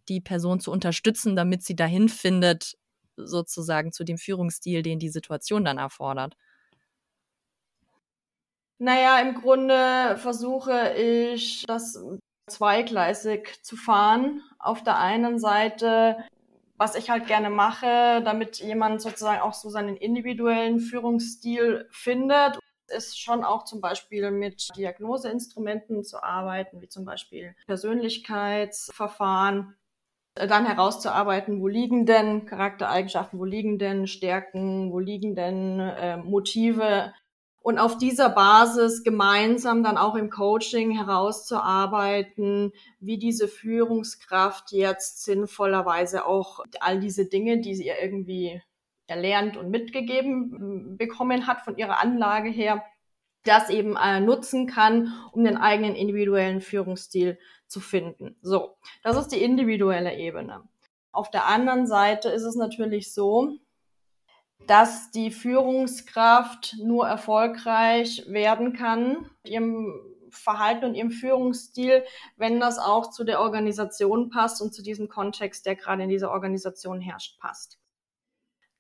die 0.10 0.22
Person 0.22 0.60
zu 0.60 0.72
unterstützen, 0.72 1.36
damit 1.36 1.64
sie 1.64 1.76
dahin 1.76 2.10
findet, 2.10 2.78
sozusagen 3.18 3.92
zu 3.92 4.04
dem 4.04 4.18
Führungsstil, 4.18 4.84
den 4.84 5.00
die 5.00 5.10
Situation 5.10 5.66
dann 5.66 5.78
erfordert? 5.78 6.36
Naja, 8.78 9.20
im 9.20 9.36
Grunde 9.36 10.18
versuche 10.18 10.94
ich, 10.96 11.64
das 11.66 11.98
zweigleisig 12.48 13.64
zu 13.64 13.78
fahren. 13.78 14.42
Auf 14.60 14.84
der 14.84 15.00
einen 15.00 15.40
Seite 15.40 16.18
was 16.78 16.96
ich 16.96 17.10
halt 17.10 17.28
gerne 17.28 17.50
mache, 17.50 18.22
damit 18.24 18.60
jemand 18.60 19.02
sozusagen 19.02 19.42
auch 19.42 19.54
so 19.54 19.70
seinen 19.70 19.96
individuellen 19.96 20.80
Führungsstil 20.80 21.88
findet, 21.92 22.60
ist 22.88 23.20
schon 23.20 23.44
auch 23.44 23.66
zum 23.66 23.82
Beispiel 23.82 24.30
mit 24.32 24.70
Diagnoseinstrumenten 24.78 26.04
zu 26.04 26.22
arbeiten, 26.22 26.82
wie 26.82 26.90
zum 26.90 27.06
Beispiel 27.06 27.56
Persönlichkeitsverfahren, 27.66 29.76
dann 30.36 30.66
herauszuarbeiten, 30.66 31.62
wo 31.62 31.68
liegen 31.68 32.06
denn 32.06 32.46
Charaktereigenschaften, 32.46 33.40
wo 33.40 33.46
liegen 33.46 33.80
denn 33.80 34.06
Stärken, 34.06 34.92
wo 34.92 35.00
liegen 35.00 35.36
denn 35.36 35.80
äh, 35.80 36.18
Motive 36.18 37.14
und 37.66 37.80
auf 37.80 37.98
dieser 37.98 38.30
Basis 38.30 39.02
gemeinsam 39.02 39.82
dann 39.82 39.98
auch 39.98 40.14
im 40.14 40.30
Coaching 40.30 40.92
herauszuarbeiten, 40.92 42.74
wie 43.00 43.18
diese 43.18 43.48
Führungskraft 43.48 44.72
jetzt 44.72 45.24
sinnvollerweise 45.24 46.28
auch 46.28 46.60
all 46.80 47.00
diese 47.00 47.26
Dinge, 47.26 47.62
die 47.62 47.74
sie 47.74 47.88
irgendwie 47.88 48.62
erlernt 49.08 49.58
und 49.58 49.72
mitgegeben 49.72 50.96
bekommen 50.96 51.48
hat 51.48 51.62
von 51.62 51.76
ihrer 51.76 52.00
Anlage 52.00 52.50
her, 52.52 52.84
das 53.46 53.72
eben 53.72 53.96
äh, 53.98 54.20
nutzen 54.20 54.68
kann, 54.68 55.12
um 55.32 55.44
den 55.44 55.58
eigenen 55.58 55.96
individuellen 55.96 56.62
Führungsstil 56.62 57.40
zu 57.66 57.80
finden. 57.80 58.36
So, 58.44 58.78
das 59.02 59.18
ist 59.18 59.30
die 59.30 59.42
individuelle 59.42 60.16
Ebene. 60.16 60.62
Auf 61.12 61.32
der 61.32 61.48
anderen 61.48 61.88
Seite 61.88 62.30
ist 62.30 62.44
es 62.44 62.56
natürlich 62.56 63.12
so, 63.12 63.58
dass 64.68 65.12
die 65.12 65.32
Führungskraft 65.32 66.76
nur 66.84 67.08
erfolgreich 67.08 68.26
werden 68.28 68.74
kann, 68.74 69.30
ihrem 69.44 69.94
Verhalten 70.30 70.86
und 70.86 70.96
ihrem 70.96 71.12
Führungsstil, 71.12 72.04
wenn 72.36 72.60
das 72.60 72.78
auch 72.78 73.10
zu 73.10 73.24
der 73.24 73.40
Organisation 73.40 74.30
passt 74.30 74.62
und 74.62 74.74
zu 74.74 74.84
diesem 74.84 75.08
Kontext, 75.08 75.66
der 75.66 75.76
gerade 75.76 76.04
in 76.04 76.10
dieser 76.10 76.32
Organisation 76.32 77.00
herrscht, 77.00 77.40
passt. 77.40 77.80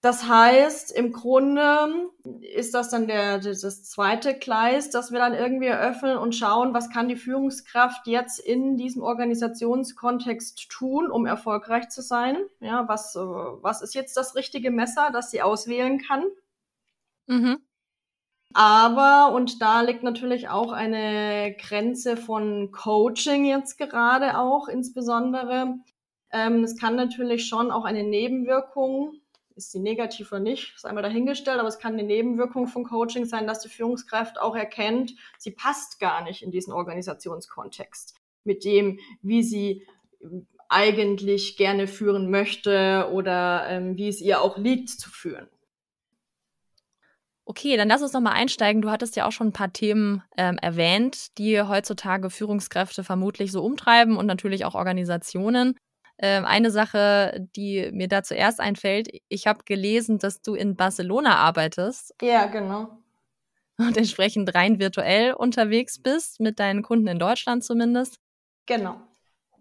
Das 0.06 0.28
heißt, 0.28 0.92
im 0.92 1.12
Grunde 1.12 2.12
ist 2.40 2.76
das 2.76 2.92
dann 2.92 3.08
der, 3.08 3.40
das 3.40 3.84
zweite 3.86 4.36
Gleis, 4.36 4.92
das 4.92 5.12
wir 5.12 5.18
dann 5.18 5.34
irgendwie 5.34 5.66
eröffnen 5.66 6.20
und 6.20 6.36
schauen, 6.36 6.76
was 6.76 6.92
kann 6.92 7.08
die 7.08 7.16
Führungskraft 7.16 8.06
jetzt 8.06 8.38
in 8.38 8.78
diesem 8.78 9.02
Organisationskontext 9.02 10.70
tun, 10.70 11.10
um 11.10 11.26
erfolgreich 11.26 11.90
zu 11.90 12.04
sein? 12.04 12.38
Ja, 12.60 12.88
was, 12.88 13.16
was 13.16 13.82
ist 13.82 13.96
jetzt 13.96 14.16
das 14.16 14.36
richtige 14.36 14.70
Messer, 14.70 15.10
das 15.12 15.32
sie 15.32 15.42
auswählen 15.42 16.00
kann? 16.00 16.24
Mhm. 17.26 17.58
Aber, 18.54 19.34
und 19.34 19.60
da 19.60 19.82
liegt 19.82 20.04
natürlich 20.04 20.50
auch 20.50 20.72
eine 20.72 21.56
Grenze 21.60 22.16
von 22.16 22.72
Coaching 22.72 23.46
jetzt 23.46 23.80
gerade 23.80 24.38
auch 24.38 24.68
insbesondere. 24.68 25.80
Ähm, 26.32 26.64
es 26.64 26.78
kann 26.78 26.96
natürlich 26.96 27.48
schon 27.48 27.72
auch 27.72 27.86
eine 27.86 28.04
Nebenwirkung 28.04 29.20
ist 29.56 29.72
sie 29.72 29.80
negativ 29.80 30.32
oder 30.32 30.42
nicht, 30.42 30.74
ist 30.76 30.86
einmal 30.86 31.04
dahingestellt, 31.04 31.60
aber 31.60 31.68
es 31.68 31.80
kann 31.80 31.94
eine 31.94 32.04
Nebenwirkung 32.04 32.68
von 32.68 32.84
Coaching 32.84 33.26
sein, 33.26 33.48
dass 33.48 33.62
die 33.62 33.70
Führungskraft 33.70 34.40
auch 34.40 34.56
erkennt, 34.56 35.16
sie 35.38 35.52
passt 35.52 36.00
gar 36.00 36.24
nicht 36.24 36.42
in 36.42 36.52
diesen 36.52 36.74
Organisationskontext 36.74 38.16
mit 38.44 38.64
dem, 38.64 39.00
wie 39.22 39.44
sie 39.44 39.88
ähm, 40.22 40.48
eigentlich 40.68 41.58
gerne 41.58 41.88
führen 41.88 42.30
möchte 42.30 43.10
oder 43.14 43.68
ähm, 43.70 43.98
wie 43.98 44.08
es 44.08 44.20
ihr 44.20 44.42
auch 44.42 44.58
liegt 44.58 44.90
zu 44.90 45.10
führen. 45.10 45.48
Okay, 47.48 47.78
dann 47.78 47.88
lass 47.88 48.02
uns 48.02 48.14
nochmal 48.14 48.34
einsteigen. 48.34 48.82
Du 48.82 48.90
hattest 48.90 49.16
ja 49.16 49.28
auch 49.28 49.32
schon 49.32 49.48
ein 49.48 49.54
paar 49.54 49.72
Themen 49.72 50.24
ähm, 50.36 50.58
erwähnt, 50.58 51.38
die 51.38 51.62
heutzutage 51.62 52.32
Führungskräfte 52.32 53.04
vermutlich 53.04 53.52
so 53.52 53.64
umtreiben 53.64 54.18
und 54.18 54.26
natürlich 54.26 54.66
auch 54.66 54.74
Organisationen. 54.74 55.76
Ähm, 56.18 56.46
eine 56.46 56.72
Sache, 56.72 57.46
die 57.56 57.90
mir 57.92 58.08
da 58.08 58.24
zuerst 58.24 58.60
einfällt, 58.60 59.10
ich 59.28 59.48
habe 59.48 59.64
gelesen, 59.66 60.18
dass 60.18 60.42
du 60.42 60.56
in 60.56 60.76
Barcelona 60.76 61.36
arbeitest. 61.38 62.16
Ja, 62.22 62.46
genau. 62.46 62.98
Und 63.78 63.98
entsprechend 63.98 64.56
rein 64.56 64.80
virtuell 64.80 65.34
unterwegs 65.34 66.02
bist, 66.02 66.40
mit 66.40 66.60
deinen 66.60 66.82
Kunden 66.82 67.08
in 67.08 67.20
Deutschland 67.20 67.64
zumindest. 67.64 68.20
Genau. 68.66 69.02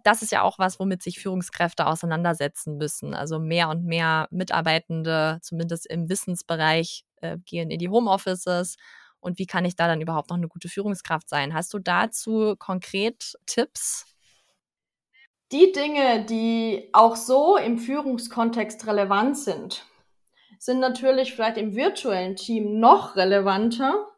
Das 0.05 0.23
ist 0.23 0.31
ja 0.31 0.43
auch 0.43 0.59
was, 0.59 0.79
womit 0.79 1.03
sich 1.03 1.19
Führungskräfte 1.19 1.87
auseinandersetzen 1.87 2.77
müssen. 2.77 3.15
Also 3.15 3.41
mehr 3.41 3.71
und 3.71 3.85
mehr 3.85 4.29
Mitarbeitende, 4.31 5.39
zumindest 5.43 5.87
im 5.87 6.09
Wissensbereich, 6.09 7.05
äh, 7.23 7.39
gehen 7.45 7.71
in 7.71 7.79
die 7.79 7.89
Homeoffices. 7.89 8.77
Und 9.19 9.39
wie 9.39 9.47
kann 9.47 9.65
ich 9.65 9.75
da 9.75 9.89
dann 9.89 10.03
überhaupt 10.03 10.31
noch 10.31 10.37
eine 10.37 10.49
gute 10.49 10.69
Führungskraft 10.69 11.29
sein? 11.29 11.55
Hast 11.55 11.73
du 11.73 11.79
dazu 11.79 12.55
konkret 12.59 13.35
Tipps? 13.47 14.14
Die 15.53 15.73
Dinge, 15.73 16.25
die 16.25 16.89
auch 16.93 17.17
so 17.17 17.57
im 17.57 17.79
Führungskontext 17.79 18.87
relevant 18.87 19.39
sind, 19.39 19.85
sind 20.59 20.81
natürlich 20.81 21.35
vielleicht 21.35 21.59
im 21.59 21.77
virtuellen 21.77 22.37
Team 22.37 22.81
noch 22.81 23.17
relevanter, 23.17 24.09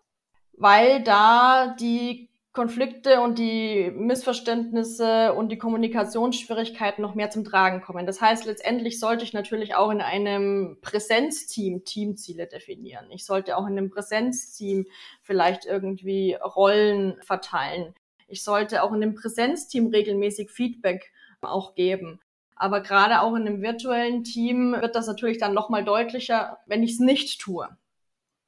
weil 0.53 1.03
da 1.03 1.75
die 1.79 2.31
Konflikte 2.57 3.21
und 3.21 3.39
die 3.39 3.91
Missverständnisse 3.95 5.35
und 5.35 5.53
die 5.53 5.59
Kommunikationsschwierigkeiten 5.59 7.03
noch 7.03 7.15
mehr 7.15 7.29
zum 7.29 7.45
Tragen 7.45 7.83
kommen. 7.83 8.07
Das 8.07 8.23
heißt, 8.23 8.47
letztendlich 8.47 8.99
sollte 8.99 9.25
ich 9.25 9.35
natürlich 9.35 9.75
auch 9.75 9.91
in 9.91 10.01
einem 10.01 10.79
Präsenzteam 10.81 11.85
Teamziele 11.85 12.47
definieren. 12.47 13.11
Ich 13.11 13.27
sollte 13.27 13.59
auch 13.59 13.67
in 13.67 13.77
einem 13.77 13.91
Präsenzteam 13.91 14.87
vielleicht 15.21 15.67
irgendwie 15.67 16.35
Rollen 16.35 17.21
verteilen. 17.21 17.95
Ich 18.27 18.43
sollte 18.43 18.83
auch 18.83 18.93
in 18.93 19.03
dem 19.03 19.15
Präsenzteam 19.15 19.89
regelmäßig 19.89 20.51
Feedback 20.51 21.13
auch 21.51 21.75
geben. 21.75 22.21
Aber 22.55 22.81
gerade 22.81 23.21
auch 23.21 23.35
in 23.35 23.47
einem 23.47 23.63
virtuellen 23.63 24.25
Team 24.25 24.73
wird 24.81 24.97
das 24.97 25.07
natürlich 25.07 25.39
dann 25.39 25.55
nochmal 25.55 25.85
deutlicher, 25.85 26.59
wenn 26.67 26.83
ich 26.83 26.93
es 26.93 26.99
nicht 26.99 27.41
tue. 27.41 27.69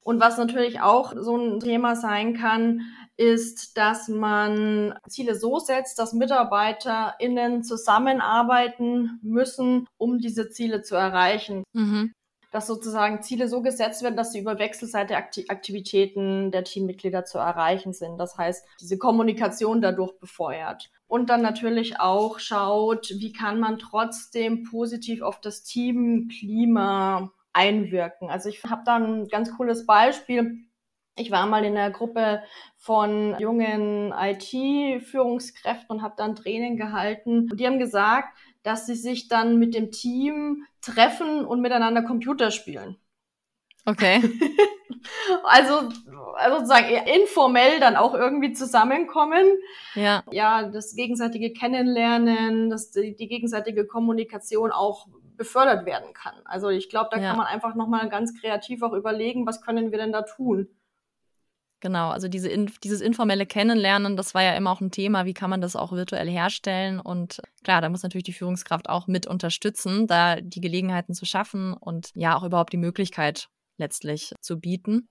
Und 0.03 0.21
was 0.21 0.39
natürlich 0.39 0.81
auch 0.81 1.13
so 1.17 1.37
ein 1.37 1.61
Thema 1.61 1.95
sein 1.95 2.35
kann, 2.35 2.81
ist, 3.19 3.77
dass 3.77 4.09
man 4.09 4.99
Ziele 5.07 5.35
so 5.35 5.59
setzt, 5.59 5.99
dass 5.99 6.15
MitarbeiterInnen 6.15 7.63
zusammenarbeiten 7.63 9.19
müssen, 9.23 9.87
um 9.99 10.19
diese 10.19 10.49
Ziele 10.49 10.81
zu 10.81 10.95
erreichen. 10.95 11.65
Mhm 11.75 12.15
dass 12.51 12.67
sozusagen 12.67 13.23
Ziele 13.23 13.49
so 13.49 13.61
gesetzt 13.63 14.03
werden, 14.03 14.17
dass 14.17 14.33
sie 14.33 14.39
über 14.39 14.59
wechselseitige 14.59 15.19
Aktivitäten 15.49 16.51
der 16.51 16.65
Teammitglieder 16.65 17.25
zu 17.25 17.39
erreichen 17.39 17.93
sind. 17.93 18.19
Das 18.19 18.39
heißt, 18.39 18.67
diese 18.81 18.99
Kommunikation 18.99 19.83
dadurch 19.83 20.19
befeuert. 20.19 20.91
Und 21.09 21.31
dann 21.31 21.43
natürlich 21.43 21.99
auch 22.01 22.39
schaut, 22.39 23.11
wie 23.17 23.33
kann 23.33 23.59
man 23.59 23.79
trotzdem 23.79 24.63
positiv 24.63 25.23
auf 25.23 25.41
das 25.41 25.65
Teamklima 25.65 27.33
einwirken. 27.53 28.31
Also 28.31 28.49
ich 28.49 28.63
habe 28.65 28.83
da 28.85 28.97
ein 28.97 29.27
ganz 29.29 29.51
cooles 29.57 29.87
Beispiel 29.87 30.65
Ich 31.17 31.31
war 31.33 31.47
mal 31.47 31.65
in 31.65 31.77
einer 31.77 31.91
Gruppe 31.91 32.43
von 32.77 33.35
jungen 33.41 34.13
IT-Führungskräften 34.13 35.97
und 35.97 36.03
habe 36.03 36.15
dann 36.17 36.37
Training 36.37 36.77
gehalten. 36.77 37.49
Und 37.51 37.59
die 37.59 37.67
haben 37.67 37.81
gesagt, 37.81 38.29
dass 38.63 38.87
sie 38.87 38.95
sich 38.95 39.29
dann 39.29 39.59
mit 39.59 39.75
dem 39.75 39.91
Team 39.91 40.65
treffen 40.81 41.45
und 41.45 41.61
miteinander 41.61 42.03
Computer 42.03 42.51
spielen. 42.53 42.97
Okay. 43.89 44.21
also, 45.45 45.89
also 46.37 46.57
sozusagen 46.59 46.89
informell 47.07 47.81
dann 47.81 47.97
auch 47.97 48.13
irgendwie 48.13 48.53
zusammenkommen. 48.53 49.47
Ja. 49.95 50.23
Ja, 50.31 50.69
das 50.69 50.95
gegenseitige 50.95 51.55
Kennenlernen, 51.55 52.69
dass 52.69 52.91
die, 52.91 53.17
die 53.17 53.29
gegenseitige 53.29 53.87
Kommunikation 53.87 54.73
auch 54.73 55.07
befördert 55.37 55.87
werden 55.87 56.13
kann. 56.13 56.35
Also 56.45 56.69
ich 56.69 56.91
glaube, 56.91 57.09
da 57.13 57.19
Ja. 57.19 57.29
kann 57.31 57.39
man 57.39 57.47
einfach 57.47 57.75
nochmal 57.75 58.11
ganz 58.11 58.39
kreativ 58.39 58.83
auch 58.83 58.93
überlegen, 58.93 59.47
was 59.47 59.63
können 59.63 59.91
wir 59.91 59.99
denn 59.99 60.13
da 60.13 60.23
tun? 60.23 60.69
Genau, 61.81 62.11
also 62.11 62.27
diese 62.27 62.49
dieses 62.83 63.01
informelle 63.01 63.47
Kennenlernen, 63.47 64.17
das 64.17 64.35
war 64.35 64.43
ja 64.43 64.55
immer 64.55 64.73
auch 64.73 64.81
ein 64.81 64.91
Thema, 64.91 65.27
wie 65.27 65.35
kann 65.35 65.49
man 65.49 65.61
das 65.61 65.77
auch 65.77 65.93
virtuell 65.93 66.29
herstellen? 66.29 66.99
Und 66.99 67.41
klar, 67.63 67.81
da 67.81 67.89
muss 67.89 68.03
natürlich 68.03 68.25
die 68.25 68.33
Führungskraft 68.33 68.89
auch 68.89 69.07
mit 69.07 69.29
unterstützen, 69.29 70.09
da 70.09 70.41
die 70.41 70.61
Gelegenheiten 70.61 71.15
zu 71.15 71.25
schaffen 71.25 71.75
und 71.75 72.11
ja 72.15 72.37
auch 72.37 72.43
überhaupt 72.43 72.73
die 72.73 72.79
Möglichkeit 72.79 73.49
letztlich 73.79 74.35
zu 74.41 74.59
bieten. 74.61 75.09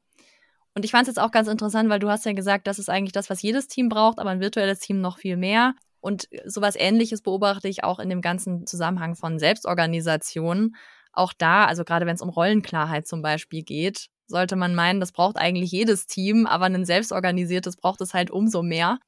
Und 0.76 0.86
ich 0.86 0.92
fand 0.92 1.04
es 1.04 1.16
jetzt 1.16 1.20
auch 1.20 1.32
ganz 1.32 1.48
interessant, 1.48 1.90
weil 1.90 2.00
du 2.00 2.10
hast 2.10 2.26
ja 2.26 2.34
gesagt, 2.34 2.68
das 2.68 2.78
ist 2.78 2.90
eigentlich 2.90 3.12
das, 3.12 3.32
was 3.32 3.42
jedes 3.42 3.68
Team 3.68 3.90
braucht, 3.90 4.20
aber 4.20 4.30
ein 4.30 4.42
virtuelles 4.42 4.80
Team 4.80 5.02
noch 5.02 5.18
viel 5.18 5.36
mehr. 5.36 5.74
Und 6.00 6.28
sowas 6.46 6.76
ähnliches 6.78 7.22
beobachte 7.24 7.68
ich 7.68 7.84
auch 7.84 8.00
in 8.00 8.10
dem 8.10 8.22
ganzen 8.22 8.68
Zusammenhang 8.68 9.16
von 9.16 9.40
Selbstorganisation. 9.40 10.76
Auch 11.12 11.34
da, 11.34 11.66
also 11.66 11.84
gerade 11.84 12.06
wenn 12.06 12.14
es 12.14 12.22
um 12.22 12.30
Rollenklarheit 12.30 13.08
zum 13.08 13.24
Beispiel 13.24 13.64
geht, 13.64 14.08
sollte 14.28 14.56
man 14.56 14.76
meinen, 14.76 15.00
das 15.00 15.12
braucht 15.12 15.38
eigentlich 15.38 15.72
jedes 15.72 16.06
Team, 16.06 16.46
aber 16.46 16.66
ein 16.66 16.86
selbstorganisiertes 16.86 17.78
braucht 17.78 18.02
es 18.02 18.14
halt 18.14 18.30
umso 18.30 18.62
mehr. 18.62 19.00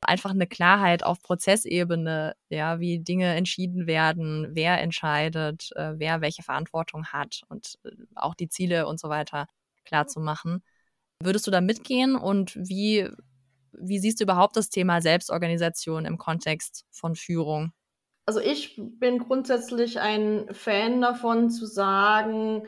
Einfach 0.00 0.30
eine 0.30 0.46
Klarheit 0.46 1.02
auf 1.02 1.22
Prozessebene, 1.22 2.36
ja, 2.48 2.80
wie 2.80 3.00
Dinge 3.00 3.34
entschieden 3.34 3.86
werden, 3.86 4.48
wer 4.50 4.80
entscheidet, 4.80 5.70
äh, 5.74 5.94
wer 5.96 6.20
welche 6.20 6.42
Verantwortung 6.42 7.06
hat 7.06 7.42
und 7.48 7.78
äh, 7.84 7.90
auch 8.14 8.34
die 8.34 8.48
Ziele 8.48 8.86
und 8.86 9.00
so 9.00 9.08
weiter 9.08 9.46
klar 9.84 10.06
zu 10.06 10.20
machen. 10.20 10.62
Würdest 11.22 11.46
du 11.46 11.50
da 11.50 11.60
mitgehen 11.60 12.14
und 12.14 12.54
wie, 12.56 13.08
wie 13.72 13.98
siehst 13.98 14.20
du 14.20 14.24
überhaupt 14.24 14.56
das 14.56 14.68
Thema 14.68 15.00
Selbstorganisation 15.00 16.04
im 16.04 16.18
Kontext 16.18 16.84
von 16.90 17.16
Führung? 17.16 17.72
Also 18.26 18.40
ich 18.40 18.74
bin 18.76 19.18
grundsätzlich 19.18 20.00
ein 20.00 20.52
Fan 20.52 21.00
davon 21.00 21.48
zu 21.48 21.64
sagen, 21.64 22.66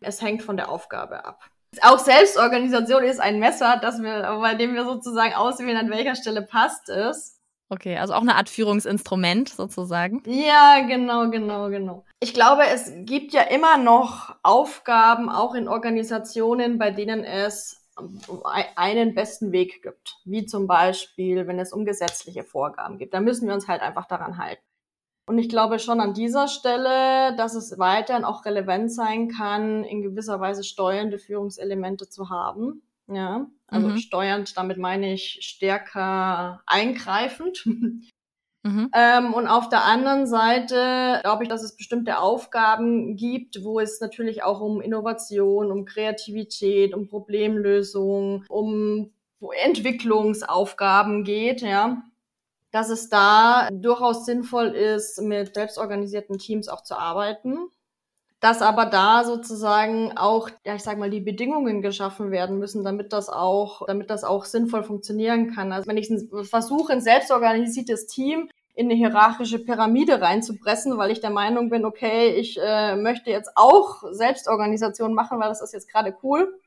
es 0.00 0.20
hängt 0.20 0.42
von 0.42 0.56
der 0.56 0.68
Aufgabe 0.68 1.24
ab. 1.24 1.50
Auch 1.82 1.98
Selbstorganisation 1.98 3.04
ist 3.04 3.20
ein 3.20 3.38
Messer, 3.38 3.78
das 3.80 4.00
wir, 4.00 4.22
bei 4.40 4.54
dem 4.54 4.74
wir 4.74 4.84
sozusagen 4.84 5.34
auswählen, 5.34 5.76
an 5.76 5.90
welcher 5.90 6.16
Stelle 6.16 6.42
passt 6.42 6.88
es. 6.88 7.38
Okay, 7.70 7.98
also 7.98 8.14
auch 8.14 8.22
eine 8.22 8.36
Art 8.36 8.48
Führungsinstrument 8.48 9.50
sozusagen. 9.50 10.22
Ja, 10.24 10.80
genau, 10.86 11.28
genau, 11.30 11.68
genau. 11.68 12.04
Ich 12.18 12.32
glaube, 12.32 12.62
es 12.66 12.90
gibt 13.00 13.34
ja 13.34 13.42
immer 13.42 13.76
noch 13.76 14.34
Aufgaben, 14.42 15.28
auch 15.28 15.54
in 15.54 15.68
Organisationen, 15.68 16.78
bei 16.78 16.90
denen 16.90 17.24
es 17.24 17.84
einen 18.74 19.14
besten 19.14 19.52
Weg 19.52 19.82
gibt. 19.82 20.16
Wie 20.24 20.46
zum 20.46 20.66
Beispiel, 20.66 21.46
wenn 21.46 21.58
es 21.58 21.72
um 21.72 21.84
gesetzliche 21.84 22.44
Vorgaben 22.44 22.96
gibt. 22.96 23.12
Da 23.12 23.20
müssen 23.20 23.46
wir 23.46 23.54
uns 23.54 23.68
halt 23.68 23.82
einfach 23.82 24.06
daran 24.06 24.38
halten. 24.38 24.62
Und 25.28 25.38
ich 25.38 25.48
glaube 25.48 25.78
schon 25.78 26.00
an 26.00 26.14
dieser 26.14 26.48
Stelle, 26.48 27.36
dass 27.36 27.54
es 27.54 27.78
weiterhin 27.78 28.24
auch 28.24 28.44
relevant 28.46 28.90
sein 28.90 29.28
kann, 29.28 29.84
in 29.84 30.02
gewisser 30.02 30.40
Weise 30.40 30.64
steuernde 30.64 31.18
Führungselemente 31.18 32.08
zu 32.08 32.30
haben. 32.30 32.82
Ja, 33.08 33.46
also 33.68 33.88
Mhm. 33.88 33.98
steuernd, 33.98 34.56
damit 34.56 34.78
meine 34.78 35.12
ich 35.12 35.38
stärker 35.42 36.60
eingreifend. 36.66 37.66
Mhm. 38.64 38.90
Ähm, 38.92 39.34
und 39.34 39.46
auf 39.46 39.68
der 39.68 39.84
anderen 39.84 40.26
Seite 40.26 41.20
glaube 41.22 41.44
ich, 41.44 41.48
dass 41.48 41.62
es 41.62 41.76
bestimmte 41.76 42.18
Aufgaben 42.18 43.16
gibt, 43.16 43.62
wo 43.62 43.78
es 43.80 44.00
natürlich 44.00 44.42
auch 44.42 44.60
um 44.60 44.80
Innovation, 44.80 45.70
um 45.70 45.84
Kreativität, 45.84 46.92
um 46.92 47.06
Problemlösung, 47.08 48.44
um 48.48 49.12
Entwicklungsaufgaben 49.64 51.22
geht, 51.24 51.60
ja. 51.62 52.02
Dass 52.78 52.90
es 52.90 53.08
da 53.08 53.68
durchaus 53.72 54.24
sinnvoll 54.24 54.68
ist, 54.68 55.20
mit 55.20 55.52
selbstorganisierten 55.52 56.38
Teams 56.38 56.68
auch 56.68 56.84
zu 56.84 56.96
arbeiten. 56.96 57.58
Dass 58.38 58.62
aber 58.62 58.86
da 58.86 59.24
sozusagen 59.24 60.16
auch, 60.16 60.48
ja, 60.64 60.76
ich 60.76 60.84
sag 60.84 60.96
mal, 60.96 61.10
die 61.10 61.18
Bedingungen 61.18 61.82
geschaffen 61.82 62.30
werden 62.30 62.60
müssen, 62.60 62.84
damit 62.84 63.12
das 63.12 63.30
auch, 63.30 63.84
damit 63.88 64.10
das 64.10 64.22
auch 64.22 64.44
sinnvoll 64.44 64.84
funktionieren 64.84 65.52
kann. 65.52 65.72
Also 65.72 65.88
wenn 65.88 65.96
ich 65.96 66.08
versuche, 66.48 66.92
ein 66.92 67.00
selbstorganisiertes 67.00 68.06
Team 68.06 68.48
in 68.76 68.86
eine 68.86 68.94
hierarchische 68.94 69.58
Pyramide 69.58 70.20
reinzupressen, 70.20 70.98
weil 70.98 71.10
ich 71.10 71.20
der 71.20 71.30
Meinung 71.30 71.70
bin, 71.70 71.84
okay, 71.84 72.28
ich 72.28 72.60
äh, 72.62 72.94
möchte 72.94 73.30
jetzt 73.30 73.50
auch 73.56 74.04
Selbstorganisation 74.12 75.14
machen, 75.14 75.40
weil 75.40 75.48
das 75.48 75.62
ist 75.62 75.74
jetzt 75.74 75.90
gerade 75.90 76.16
cool, 76.22 76.60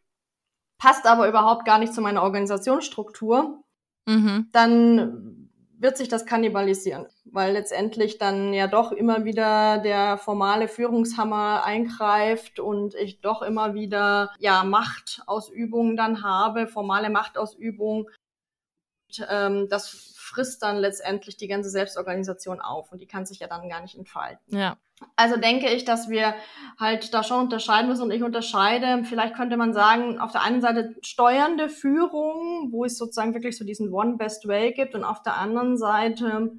passt 0.77 1.05
aber 1.05 1.29
überhaupt 1.29 1.63
gar 1.63 1.79
nicht 1.79 1.93
zu 1.93 2.01
meiner 2.01 2.23
Organisationsstruktur, 2.23 3.63
Mhm. 4.07 4.49
dann 4.51 5.40
wird 5.81 5.97
sich 5.97 6.09
das 6.09 6.27
kannibalisieren, 6.27 7.07
weil 7.25 7.53
letztendlich 7.53 8.19
dann 8.19 8.53
ja 8.53 8.67
doch 8.67 8.91
immer 8.91 9.25
wieder 9.25 9.79
der 9.79 10.19
formale 10.19 10.67
Führungshammer 10.67 11.65
eingreift 11.65 12.59
und 12.59 12.93
ich 12.93 13.19
doch 13.21 13.41
immer 13.41 13.73
wieder 13.73 14.31
ja 14.39 14.63
Machtausübung 14.63 15.97
dann 15.97 16.23
habe, 16.23 16.67
formale 16.67 17.09
Machtausübung. 17.09 18.09
Und, 19.07 19.27
ähm, 19.29 19.67
das 19.69 20.13
frisst 20.15 20.61
dann 20.61 20.77
letztendlich 20.77 21.35
die 21.37 21.47
ganze 21.47 21.71
Selbstorganisation 21.71 22.61
auf 22.61 22.91
und 22.91 23.01
die 23.01 23.07
kann 23.07 23.25
sich 23.25 23.39
ja 23.39 23.47
dann 23.47 23.67
gar 23.67 23.81
nicht 23.81 23.97
entfalten. 23.97 24.55
Ja. 24.55 24.77
Also 25.15 25.37
denke 25.37 25.69
ich, 25.69 25.85
dass 25.85 26.09
wir 26.09 26.35
halt 26.79 27.13
da 27.13 27.23
schon 27.23 27.41
unterscheiden 27.41 27.89
müssen 27.89 28.03
und 28.03 28.11
ich 28.11 28.23
unterscheide, 28.23 29.03
vielleicht 29.03 29.35
könnte 29.35 29.57
man 29.57 29.73
sagen, 29.73 30.19
auf 30.19 30.31
der 30.31 30.41
einen 30.41 30.61
Seite 30.61 30.95
steuernde 31.01 31.69
Führung, 31.69 32.69
wo 32.71 32.85
es 32.85 32.97
sozusagen 32.97 33.33
wirklich 33.33 33.57
so 33.57 33.65
diesen 33.65 33.91
One 33.91 34.17
Best 34.17 34.47
Way 34.47 34.73
gibt 34.73 34.95
und 34.95 35.03
auf 35.03 35.21
der 35.21 35.37
anderen 35.37 35.77
Seite 35.77 36.53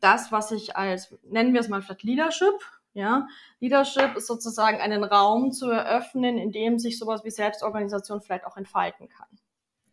das, 0.00 0.32
was 0.32 0.50
ich 0.50 0.76
als, 0.76 1.14
nennen 1.24 1.52
wir 1.52 1.60
es 1.60 1.68
mal 1.68 1.82
vielleicht 1.82 2.02
Leadership, 2.02 2.54
ja. 2.92 3.28
Leadership 3.60 4.16
ist 4.16 4.26
sozusagen 4.26 4.80
einen 4.80 5.04
Raum 5.04 5.52
zu 5.52 5.70
eröffnen, 5.70 6.38
in 6.38 6.52
dem 6.52 6.78
sich 6.78 6.98
sowas 6.98 7.22
wie 7.24 7.30
Selbstorganisation 7.30 8.20
vielleicht 8.20 8.44
auch 8.44 8.56
entfalten 8.56 9.08
kann. 9.08 9.28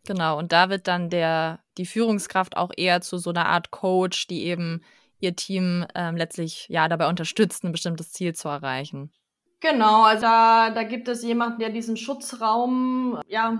Genau, 0.05 0.39
und 0.39 0.53
da 0.53 0.69
wird 0.69 0.87
dann 0.87 1.09
der, 1.09 1.59
die 1.77 1.85
Führungskraft 1.85 2.55
auch 2.55 2.71
eher 2.75 3.01
zu 3.01 3.17
so 3.17 3.29
einer 3.29 3.47
Art 3.47 3.71
Coach, 3.71 4.27
die 4.27 4.45
eben 4.45 4.81
ihr 5.19 5.35
Team 5.35 5.85
ähm, 5.95 6.15
letztlich 6.17 6.67
ja 6.69 6.87
dabei 6.87 7.07
unterstützt, 7.07 7.63
ein 7.63 7.71
bestimmtes 7.71 8.11
Ziel 8.11 8.33
zu 8.33 8.47
erreichen. 8.47 9.11
Genau, 9.59 10.03
also 10.03 10.21
da, 10.21 10.69
da 10.69 10.83
gibt 10.83 11.07
es 11.07 11.23
jemanden, 11.23 11.59
der 11.59 11.69
diesen 11.69 11.97
Schutzraum, 11.97 13.19
ja, 13.27 13.59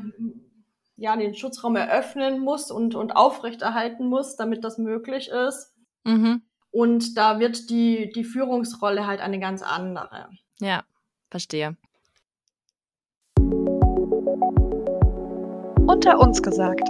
ja, 0.96 1.16
den 1.16 1.34
Schutzraum 1.34 1.76
eröffnen 1.76 2.40
muss 2.40 2.70
und, 2.70 2.96
und 2.96 3.16
aufrechterhalten 3.16 4.08
muss, 4.08 4.36
damit 4.36 4.64
das 4.64 4.78
möglich 4.78 5.30
ist. 5.30 5.74
Mhm. 6.04 6.44
Und 6.72 7.18
da 7.18 7.40
wird 7.40 7.70
die, 7.70 8.12
die 8.14 8.24
Führungsrolle 8.24 9.08
halt 9.08 9.22
eine 9.22 9.40
ganz 9.40 9.64
andere. 9.64 10.30
Ja, 10.60 10.84
verstehe. 11.30 11.76
Unter 15.88 16.20
uns 16.20 16.44
gesagt. 16.44 16.88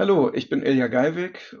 Hallo, 0.00 0.32
ich 0.32 0.48
bin 0.48 0.62
Ilja 0.62 0.86
Geiwig, 0.86 1.56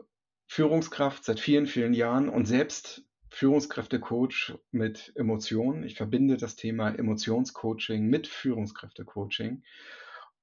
Führungskraft 0.46 1.24
seit 1.24 1.40
vielen, 1.40 1.66
vielen 1.66 1.92
Jahren 1.92 2.28
und 2.28 2.46
selbst 2.46 3.02
Führungskräftecoach 3.30 4.56
mit 4.70 5.12
Emotionen. 5.16 5.82
Ich 5.82 5.96
verbinde 5.96 6.36
das 6.36 6.54
Thema 6.54 6.88
Emotionscoaching 6.90 8.06
mit 8.06 8.28
Führungskräftecoaching. 8.28 9.64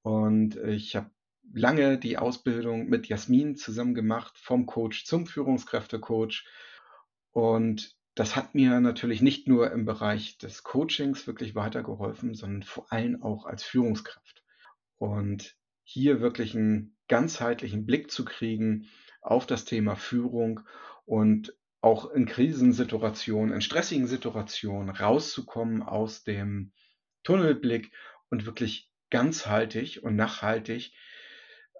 Und 0.01 0.57
ich 0.57 0.97
habe 0.97 1.09
lange 1.53 1.97
die 1.97 2.17
Ausbildung 2.17 2.89
mit 2.89 3.07
Jasmin 3.07 3.55
zusammen 3.55 3.95
gemacht, 3.95 4.37
vom 4.39 4.65
Coach 4.65 5.05
zum 5.05 5.25
Führungskräftecoach. 5.25 6.45
Und 7.31 7.95
das 8.13 8.35
hat 8.35 8.55
mir 8.55 8.81
natürlich 8.81 9.21
nicht 9.21 9.47
nur 9.47 9.71
im 9.71 9.85
Bereich 9.85 10.37
des 10.37 10.63
Coachings 10.63 11.27
wirklich 11.27 11.55
weitergeholfen, 11.55 12.33
sondern 12.33 12.63
vor 12.63 12.91
allem 12.91 13.23
auch 13.23 13.45
als 13.45 13.63
Führungskraft. 13.63 14.43
Und 14.97 15.55
hier 15.85 16.19
wirklich 16.19 16.55
einen 16.55 16.97
ganzheitlichen 17.07 17.85
Blick 17.85 18.11
zu 18.11 18.25
kriegen 18.25 18.89
auf 19.21 19.45
das 19.45 19.63
Thema 19.65 19.95
Führung 19.95 20.61
und 21.05 21.55
auch 21.81 22.11
in 22.11 22.25
Krisensituationen, 22.25 23.53
in 23.53 23.61
stressigen 23.61 24.07
Situationen 24.07 24.89
rauszukommen 24.89 25.83
aus 25.83 26.23
dem 26.23 26.73
Tunnelblick 27.23 27.91
und 28.29 28.45
wirklich 28.45 28.89
ganzheitlich 29.11 30.03
und 30.03 30.15
nachhaltig 30.15 30.93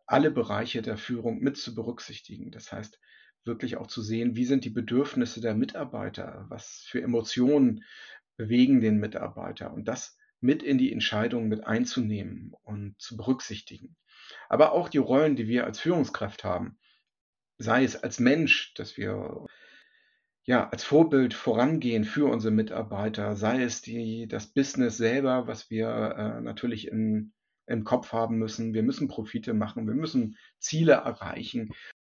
alle 0.05 0.29
Bereiche 0.29 0.83
der 0.83 0.97
Führung 0.97 1.39
mit 1.39 1.57
zu 1.57 1.73
berücksichtigen. 1.73 2.51
Das 2.51 2.71
heißt, 2.71 2.99
wirklich 3.43 3.77
auch 3.77 3.87
zu 3.87 4.03
sehen, 4.03 4.35
wie 4.35 4.45
sind 4.45 4.63
die 4.63 4.69
Bedürfnisse 4.69 5.41
der 5.41 5.55
Mitarbeiter, 5.55 6.45
was 6.49 6.85
für 6.87 7.01
Emotionen 7.01 7.83
bewegen 8.37 8.81
den 8.81 8.99
Mitarbeiter 8.99 9.73
und 9.73 9.87
das 9.87 10.17
mit 10.45 10.63
in 10.63 10.77
die 10.77 10.91
Entscheidung 10.91 11.47
mit 11.47 11.65
einzunehmen 11.65 12.53
und 12.63 12.95
zu 12.99 13.17
berücksichtigen. 13.17 13.95
Aber 14.49 14.71
auch 14.71 14.89
die 14.89 14.97
Rollen, 14.97 15.35
die 15.35 15.47
wir 15.47 15.65
als 15.65 15.79
Führungskraft 15.79 16.43
haben, 16.43 16.77
sei 17.57 17.83
es 17.83 17.95
als 17.95 18.19
Mensch, 18.19 18.73
dass 18.75 18.97
wir 18.97 19.45
ja, 20.47 20.69
als 20.69 20.83
Vorbild 20.83 21.33
vorangehen 21.33 22.03
für 22.03 22.25
unsere 22.25 22.53
Mitarbeiter, 22.53 23.35
sei 23.35 23.63
es 23.63 23.81
die, 23.81 24.27
das 24.27 24.47
Business 24.47 24.95
selber, 24.95 25.47
was 25.47 25.71
wir 25.71 25.87
äh, 25.89 26.41
natürlich 26.41 26.87
in, 26.87 27.33
im 27.65 27.83
Kopf 27.83 28.11
haben 28.11 28.37
müssen. 28.37 28.75
Wir 28.75 28.83
müssen 28.83 29.07
Profite 29.07 29.55
machen, 29.55 29.87
wir 29.87 29.95
müssen 29.95 30.37
Ziele 30.59 30.93
erreichen. 30.93 31.73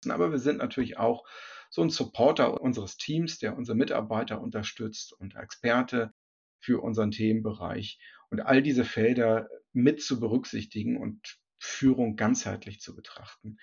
Aber 0.09 0.33
wir 0.33 0.41
sind 0.41 0.59
natürlich 0.59 0.99
auch 0.99 1.25
so 1.71 1.83
ein 1.83 1.91
Supporter 1.91 2.61
unseres 2.61 2.97
Teams, 2.97 3.39
der 3.39 3.57
unsere 3.57 3.77
Mitarbeiter 3.77 4.41
unterstützt 4.41 5.13
und 5.13 5.37
Experte 5.37 6.13
für 6.59 6.83
unseren 6.83 7.13
Themenbereich 7.13 8.01
und 8.31 8.41
all 8.41 8.63
diese 8.63 8.85
Felder 8.85 9.49
mit 9.73 10.03
zu 10.03 10.21
berücksichtigen 10.21 10.97
und 10.97 11.39
Führung 11.59 12.17
ganzheitlich 12.17 12.81
zu 12.81 12.95
betrachten, 12.95 13.59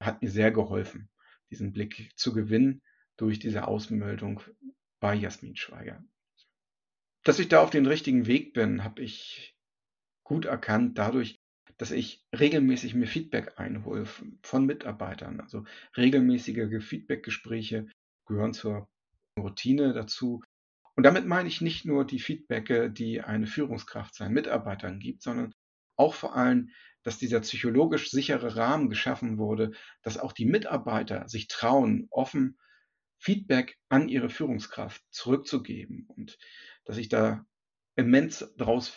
hat 0.00 0.22
mir 0.22 0.30
sehr 0.30 0.50
geholfen, 0.50 1.10
diesen 1.50 1.72
Blick 1.72 2.12
zu 2.16 2.32
gewinnen 2.32 2.82
durch 3.16 3.38
diese 3.38 3.66
Ausmeldung 3.66 4.40
bei 5.00 5.14
Jasmin 5.14 5.56
Schweiger. 5.56 6.04
Dass 7.24 7.38
ich 7.38 7.48
da 7.48 7.62
auf 7.62 7.70
den 7.70 7.86
richtigen 7.86 8.26
Weg 8.26 8.54
bin, 8.54 8.84
habe 8.84 9.02
ich 9.02 9.56
gut 10.24 10.44
erkannt 10.44 10.98
dadurch, 10.98 11.40
dass 11.76 11.90
ich 11.90 12.24
regelmäßig 12.36 12.94
mir 12.94 13.06
Feedback 13.06 13.58
einhole 13.58 14.06
von 14.42 14.66
Mitarbeitern. 14.66 15.40
Also 15.40 15.64
regelmäßige 15.96 16.82
Feedbackgespräche 16.82 17.86
gehören 18.26 18.52
zur 18.52 18.88
Routine 19.38 19.92
dazu. 19.92 20.42
Und 20.98 21.04
damit 21.04 21.26
meine 21.26 21.46
ich 21.46 21.60
nicht 21.60 21.84
nur 21.84 22.04
die 22.04 22.18
Feedbacke, 22.18 22.90
die 22.90 23.20
eine 23.20 23.46
Führungskraft 23.46 24.16
seinen 24.16 24.34
Mitarbeitern 24.34 24.98
gibt, 24.98 25.22
sondern 25.22 25.54
auch 25.94 26.12
vor 26.12 26.34
allem, 26.34 26.70
dass 27.04 27.18
dieser 27.18 27.38
psychologisch 27.38 28.10
sichere 28.10 28.56
Rahmen 28.56 28.90
geschaffen 28.90 29.38
wurde, 29.38 29.70
dass 30.02 30.18
auch 30.18 30.32
die 30.32 30.44
Mitarbeiter 30.44 31.28
sich 31.28 31.46
trauen, 31.46 32.08
offen 32.10 32.58
Feedback 33.16 33.78
an 33.88 34.08
ihre 34.08 34.28
Führungskraft 34.28 35.00
zurückzugeben 35.12 36.08
und 36.08 36.36
dass 36.84 36.96
ich 36.96 37.08
da 37.08 37.46
immens 37.94 38.52
daraus 38.56 38.92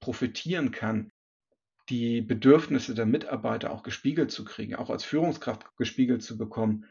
profitieren 0.00 0.72
kann, 0.72 1.12
die 1.90 2.22
Bedürfnisse 2.22 2.92
der 2.92 3.06
Mitarbeiter 3.06 3.70
auch 3.70 3.84
gespiegelt 3.84 4.32
zu 4.32 4.44
kriegen, 4.44 4.74
auch 4.74 4.90
als 4.90 5.04
Führungskraft 5.04 5.76
gespiegelt 5.76 6.24
zu 6.24 6.36
bekommen. 6.36 6.86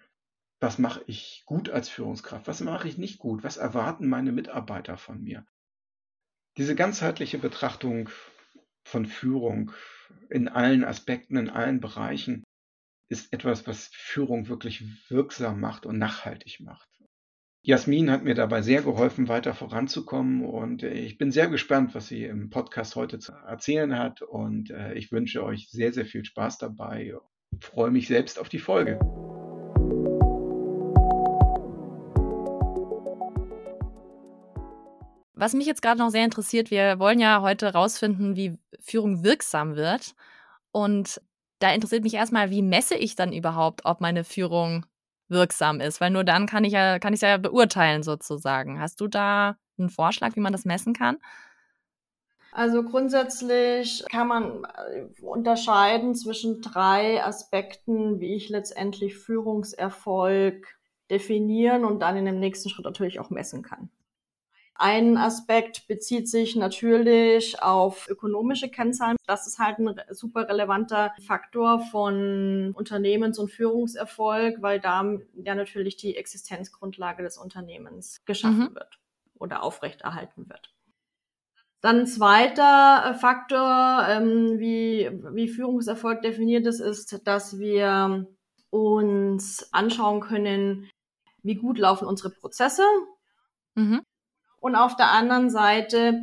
Was 0.63 0.79
mache 0.79 1.03
ich 1.07 1.43
gut 1.45 1.69
als 1.69 1.89
Führungskraft? 1.89 2.47
Was 2.47 2.61
mache 2.61 2.87
ich 2.87 2.97
nicht 2.97 3.19
gut? 3.19 3.43
Was 3.43 3.57
erwarten 3.57 4.07
meine 4.07 4.31
Mitarbeiter 4.31 4.95
von 4.95 5.21
mir? 5.21 5.45
Diese 6.55 6.73
ganzheitliche 6.73 7.37
Betrachtung 7.37 8.09
von 8.85 9.05
Führung 9.05 9.73
in 10.29 10.47
allen 10.47 10.85
Aspekten, 10.85 11.35
in 11.35 11.49
allen 11.49 11.81
Bereichen 11.81 12.45
ist 13.09 13.33
etwas, 13.33 13.67
was 13.67 13.89
Führung 13.91 14.47
wirklich 14.47 14.85
wirksam 15.09 15.59
macht 15.59 15.85
und 15.85 15.97
nachhaltig 15.97 16.61
macht. 16.61 16.87
Jasmin 17.61 18.09
hat 18.09 18.23
mir 18.23 18.33
dabei 18.33 18.61
sehr 18.61 18.83
geholfen, 18.83 19.27
weiter 19.27 19.53
voranzukommen 19.53 20.45
und 20.45 20.83
äh, 20.83 20.93
ich 20.93 21.17
bin 21.17 21.31
sehr 21.31 21.49
gespannt, 21.49 21.93
was 21.93 22.07
sie 22.07 22.23
im 22.23 22.49
Podcast 22.49 22.95
heute 22.95 23.19
zu 23.19 23.33
erzählen 23.33 23.99
hat 23.99 24.21
und 24.21 24.71
äh, 24.71 24.93
ich 24.93 25.11
wünsche 25.11 25.43
euch 25.43 25.69
sehr, 25.69 25.91
sehr 25.91 26.05
viel 26.05 26.23
Spaß 26.23 26.57
dabei. 26.57 27.15
Ich 27.51 27.65
freue 27.65 27.91
mich 27.91 28.07
selbst 28.07 28.39
auf 28.39 28.47
die 28.47 28.59
Folge. 28.59 28.97
Was 35.43 35.53
mich 35.53 35.65
jetzt 35.65 35.81
gerade 35.81 35.99
noch 35.99 36.09
sehr 36.09 36.23
interessiert, 36.23 36.71
wir 36.71 36.99
wollen 36.99 37.19
ja 37.19 37.41
heute 37.41 37.65
herausfinden, 37.65 38.37
wie 38.37 38.57
Führung 38.79 39.25
wirksam 39.25 39.75
wird. 39.75 40.15
Und 40.71 41.19
da 41.59 41.73
interessiert 41.73 42.05
mich 42.05 42.13
erstmal, 42.13 42.49
wie 42.49 42.61
messe 42.61 42.95
ich 42.95 43.17
dann 43.17 43.33
überhaupt, 43.33 43.81
ob 43.83 43.99
meine 43.99 44.23
Führung 44.23 44.85
wirksam 45.27 45.81
ist? 45.81 45.99
Weil 45.99 46.11
nur 46.11 46.23
dann 46.23 46.45
kann 46.45 46.63
ich 46.63 46.71
ja, 46.71 46.97
kann 46.97 47.13
ich 47.13 47.19
ja 47.19 47.35
beurteilen 47.35 48.03
sozusagen. 48.03 48.79
Hast 48.79 49.01
du 49.01 49.09
da 49.09 49.57
einen 49.77 49.89
Vorschlag, 49.89 50.37
wie 50.37 50.39
man 50.39 50.53
das 50.53 50.63
messen 50.63 50.93
kann? 50.93 51.17
Also 52.53 52.81
grundsätzlich 52.81 54.05
kann 54.09 54.29
man 54.29 54.63
äh, 54.63 55.21
unterscheiden 55.21 56.15
zwischen 56.15 56.61
drei 56.61 57.21
Aspekten, 57.21 58.21
wie 58.21 58.35
ich 58.35 58.47
letztendlich 58.47 59.17
Führungserfolg 59.17 60.65
definieren 61.11 61.83
und 61.83 61.99
dann 61.99 62.15
in 62.15 62.23
dem 62.23 62.39
nächsten 62.39 62.69
Schritt 62.69 62.85
natürlich 62.85 63.19
auch 63.19 63.29
messen 63.29 63.61
kann. 63.61 63.89
Ein 64.75 65.17
Aspekt 65.17 65.87
bezieht 65.87 66.27
sich 66.27 66.55
natürlich 66.55 67.61
auf 67.61 68.09
ökonomische 68.09 68.69
Kennzahlen. 68.69 69.17
Das 69.27 69.45
ist 69.45 69.59
halt 69.59 69.77
ein 69.77 69.95
super 70.09 70.49
relevanter 70.49 71.13
Faktor 71.25 71.79
von 71.79 72.73
Unternehmens- 72.73 73.37
und 73.37 73.51
Führungserfolg, 73.51 74.61
weil 74.61 74.79
da 74.79 75.19
ja 75.35 75.53
natürlich 75.53 75.97
die 75.97 76.17
Existenzgrundlage 76.17 77.21
des 77.21 77.37
Unternehmens 77.37 78.25
geschaffen 78.25 78.69
mhm. 78.71 78.75
wird 78.75 78.99
oder 79.37 79.61
aufrechterhalten 79.61 80.49
wird. 80.49 80.73
Dann 81.81 81.99
ein 81.99 82.07
zweiter 82.07 83.13
Faktor, 83.19 84.07
ähm, 84.09 84.57
wie, 84.57 85.11
wie 85.33 85.49
Führungserfolg 85.49 86.21
definiert 86.21 86.65
ist, 86.65 86.79
ist, 86.79 87.27
dass 87.27 87.59
wir 87.59 88.25
uns 88.69 89.71
anschauen 89.71 90.21
können, 90.21 90.89
wie 91.43 91.55
gut 91.55 91.77
laufen 91.77 92.07
unsere 92.07 92.31
Prozesse. 92.31 92.83
Mhm. 93.75 94.01
Und 94.63 94.77
auf 94.77 94.95
der 94.95 95.11
anderen 95.11 95.49
Seite 95.49 96.21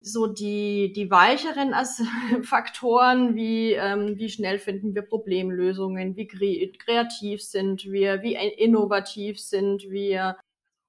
so 0.00 0.26
die, 0.26 0.92
die 0.92 1.08
weicheren 1.08 1.72
Faktoren, 2.42 3.36
wie, 3.36 3.74
ähm, 3.74 4.18
wie 4.18 4.28
schnell 4.28 4.58
finden 4.58 4.92
wir 4.96 5.02
Problemlösungen, 5.02 6.16
wie 6.16 6.26
kreativ 6.26 7.44
sind 7.44 7.84
wir, 7.84 8.22
wie 8.22 8.34
innovativ 8.34 9.38
sind 9.38 9.88
wir. 9.88 10.36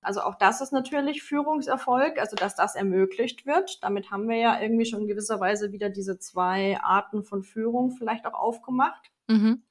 Also 0.03 0.21
auch 0.21 0.33
das 0.33 0.61
ist 0.61 0.73
natürlich 0.73 1.21
Führungserfolg, 1.21 2.17
also 2.17 2.35
dass 2.35 2.55
das 2.55 2.73
ermöglicht 2.73 3.45
wird. 3.45 3.83
Damit 3.83 4.09
haben 4.09 4.27
wir 4.27 4.37
ja 4.37 4.59
irgendwie 4.59 4.85
schon 4.85 5.01
in 5.01 5.07
gewisser 5.07 5.39
Weise 5.39 5.71
wieder 5.71 5.91
diese 5.91 6.17
zwei 6.17 6.79
Arten 6.81 7.23
von 7.23 7.43
Führung 7.43 7.91
vielleicht 7.91 8.25
auch 8.25 8.33
aufgemacht. 8.33 9.11
Mhm. 9.27 9.61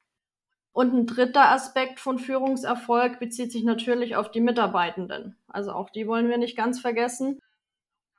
Und 0.73 0.95
ein 0.95 1.07
dritter 1.07 1.51
Aspekt 1.51 1.99
von 1.99 2.19
Führungserfolg 2.19 3.19
bezieht 3.19 3.51
sich 3.51 3.65
natürlich 3.65 4.17
auf 4.17 4.31
die 4.31 4.41
Mitarbeitenden. 4.41 5.37
Also 5.49 5.73
auch 5.73 5.91
die 5.91 6.07
wollen 6.07 6.29
wir 6.29 6.39
nicht 6.39 6.57
ganz 6.57 6.81
vergessen. 6.81 7.41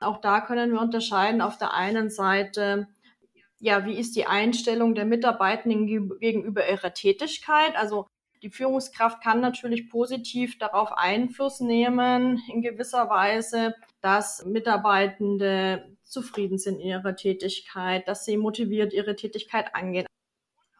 Auch 0.00 0.20
da 0.20 0.40
können 0.40 0.72
wir 0.72 0.80
unterscheiden 0.80 1.40
auf 1.40 1.56
der 1.56 1.74
einen 1.74 2.10
Seite, 2.10 2.88
ja, 3.58 3.86
wie 3.86 3.98
ist 3.98 4.16
die 4.16 4.26
Einstellung 4.26 4.94
der 4.94 5.04
Mitarbeitenden 5.04 5.86
gegenüber 6.18 6.68
ihrer 6.68 6.92
Tätigkeit? 6.92 7.76
Also 7.76 8.06
die 8.42 8.50
Führungskraft 8.50 9.22
kann 9.22 9.40
natürlich 9.40 9.88
positiv 9.88 10.58
darauf 10.58 10.92
Einfluss 10.92 11.60
nehmen, 11.60 12.42
in 12.52 12.60
gewisser 12.60 13.08
Weise, 13.08 13.74
dass 14.00 14.44
Mitarbeitende 14.44 15.96
zufrieden 16.02 16.58
sind 16.58 16.80
in 16.80 16.88
ihrer 16.88 17.14
Tätigkeit, 17.14 18.08
dass 18.08 18.24
sie 18.24 18.36
motiviert 18.36 18.92
ihre 18.92 19.14
Tätigkeit 19.14 19.74
angehen. 19.76 20.06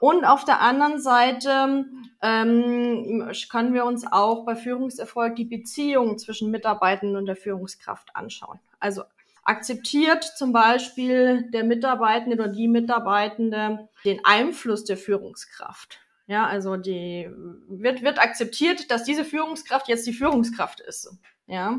Und 0.02 0.24
auf 0.24 0.44
der 0.44 0.60
anderen 0.60 1.00
Seite 1.00 1.86
ähm, 2.22 3.30
können 3.48 3.72
wir 3.72 3.84
uns 3.84 4.04
auch 4.04 4.44
bei 4.44 4.56
Führungserfolg 4.56 5.36
die 5.36 5.44
Beziehung 5.44 6.18
zwischen 6.18 6.50
Mitarbeitenden 6.50 7.16
und 7.16 7.26
der 7.26 7.36
Führungskraft 7.36 8.16
anschauen. 8.16 8.58
Also 8.80 9.04
akzeptiert 9.44 10.24
zum 10.24 10.52
Beispiel 10.52 11.48
der 11.52 11.62
Mitarbeitende 11.62 12.34
oder 12.34 12.48
die 12.48 12.66
Mitarbeitende 12.66 13.88
den 14.04 14.18
Einfluss 14.24 14.82
der 14.82 14.96
Führungskraft. 14.96 16.00
Ja, 16.26 16.48
also 16.48 16.76
die 16.76 17.30
wird, 17.68 18.02
wird 18.02 18.18
akzeptiert, 18.18 18.90
dass 18.90 19.04
diese 19.04 19.24
Führungskraft 19.24 19.86
jetzt 19.86 20.04
die 20.08 20.12
Führungskraft 20.12 20.80
ist. 20.80 21.16
Ja, 21.46 21.78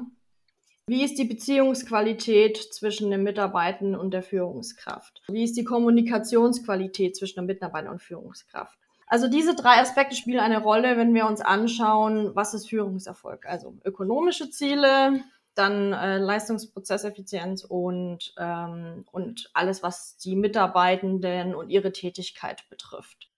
wie 0.85 1.03
ist 1.03 1.17
die 1.17 1.23
Beziehungsqualität 1.23 2.57
zwischen 2.57 3.09
den 3.09 3.23
Mitarbeitern 3.23 3.95
und 3.95 4.11
der 4.11 4.23
Führungskraft? 4.23 5.21
Wie 5.27 5.43
ist 5.43 5.55
die 5.55 5.63
Kommunikationsqualität 5.63 7.15
zwischen 7.15 7.35
der 7.35 7.45
Mitarbeiter 7.45 7.89
und 7.89 8.01
Führungskraft? 8.01 8.77
Also 9.07 9.29
diese 9.29 9.55
drei 9.55 9.79
Aspekte 9.79 10.15
spielen 10.15 10.39
eine 10.39 10.61
Rolle, 10.61 10.97
wenn 10.97 11.13
wir 11.13 11.27
uns 11.27 11.39
anschauen, 11.39 12.35
was 12.35 12.53
ist 12.53 12.69
Führungserfolg? 12.69 13.45
Also 13.45 13.77
ökonomische 13.85 14.49
Ziele, 14.49 15.21
dann 15.55 15.93
äh, 15.93 16.17
Leistungsprozesseffizienz 16.17 17.63
und, 17.63 18.33
ähm, 18.37 19.05
und 19.11 19.51
alles, 19.53 19.83
was 19.83 20.17
die 20.17 20.35
Mitarbeitenden 20.35 21.55
und 21.55 21.69
ihre 21.69 21.91
Tätigkeit 21.91 22.67
betrifft. 22.69 23.29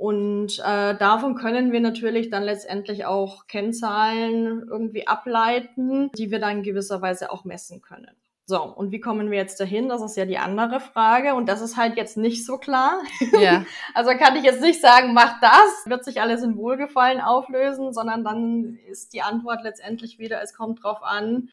Und 0.00 0.60
äh, 0.60 0.96
davon 0.96 1.34
können 1.34 1.72
wir 1.72 1.80
natürlich 1.80 2.30
dann 2.30 2.42
letztendlich 2.42 3.04
auch 3.04 3.46
Kennzahlen 3.48 4.66
irgendwie 4.66 5.06
ableiten, 5.06 6.10
die 6.16 6.30
wir 6.30 6.38
dann 6.38 6.62
gewisserweise 6.62 7.30
auch 7.30 7.44
messen 7.44 7.82
können. 7.82 8.16
So, 8.46 8.62
und 8.62 8.92
wie 8.92 9.00
kommen 9.00 9.30
wir 9.30 9.36
jetzt 9.36 9.60
dahin? 9.60 9.90
Das 9.90 10.00
ist 10.00 10.16
ja 10.16 10.24
die 10.24 10.38
andere 10.38 10.80
Frage. 10.80 11.34
Und 11.34 11.50
das 11.50 11.60
ist 11.60 11.76
halt 11.76 11.98
jetzt 11.98 12.16
nicht 12.16 12.46
so 12.46 12.56
klar. 12.56 13.02
Ja. 13.38 13.66
also 13.94 14.12
kann 14.12 14.36
ich 14.36 14.42
jetzt 14.42 14.62
nicht 14.62 14.80
sagen, 14.80 15.12
mach 15.12 15.38
das, 15.42 15.84
wird 15.84 16.02
sich 16.02 16.22
alles 16.22 16.42
in 16.42 16.56
Wohlgefallen 16.56 17.20
auflösen, 17.20 17.92
sondern 17.92 18.24
dann 18.24 18.78
ist 18.88 19.12
die 19.12 19.20
Antwort 19.20 19.62
letztendlich 19.64 20.18
wieder, 20.18 20.40
es 20.40 20.54
kommt 20.54 20.82
drauf 20.82 21.02
an, 21.02 21.50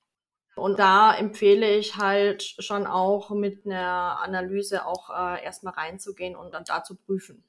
Und 0.56 0.80
da 0.80 1.14
empfehle 1.14 1.70
ich 1.76 1.98
halt 1.98 2.44
schon 2.44 2.88
auch 2.88 3.30
mit 3.32 3.66
einer 3.66 4.22
Analyse 4.24 4.86
auch 4.86 5.10
äh, 5.10 5.44
erstmal 5.44 5.74
reinzugehen 5.74 6.38
und 6.38 6.54
dann 6.54 6.64
da 6.64 6.82
zu 6.82 6.96
prüfen. 6.96 7.44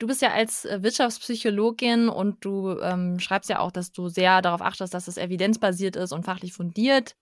Du 0.00 0.06
bist 0.06 0.22
ja 0.22 0.32
als 0.32 0.64
äh, 0.64 0.82
Wirtschaftspsychologin 0.82 2.08
und 2.08 2.42
du 2.42 2.80
ähm, 2.80 3.20
schreibst 3.20 3.50
ja 3.50 3.58
auch, 3.58 3.70
dass 3.70 3.92
du 3.92 4.08
sehr 4.08 4.40
darauf 4.40 4.62
achtest, 4.62 4.94
dass 4.94 5.08
es 5.08 5.18
evidenzbasiert 5.18 5.94
ist 5.94 6.12
und 6.12 6.24
fachlich 6.24 6.54
fundiert. 6.54 7.14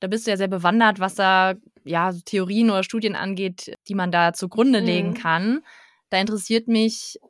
Da 0.00 0.08
bist 0.08 0.26
du 0.26 0.32
ja 0.32 0.36
sehr 0.36 0.48
bewandert, 0.48 0.98
was 0.98 1.14
da 1.14 1.54
ja 1.84 2.12
Theorien 2.24 2.70
oder 2.70 2.82
Studien 2.82 3.14
angeht, 3.14 3.76
die 3.86 3.94
man 3.94 4.10
da 4.10 4.32
zugrunde 4.32 4.80
mhm. 4.80 4.86
legen 4.86 5.14
kann. 5.14 5.64
Da 6.10 6.18
interessiert 6.18 6.66
mich 6.66 7.20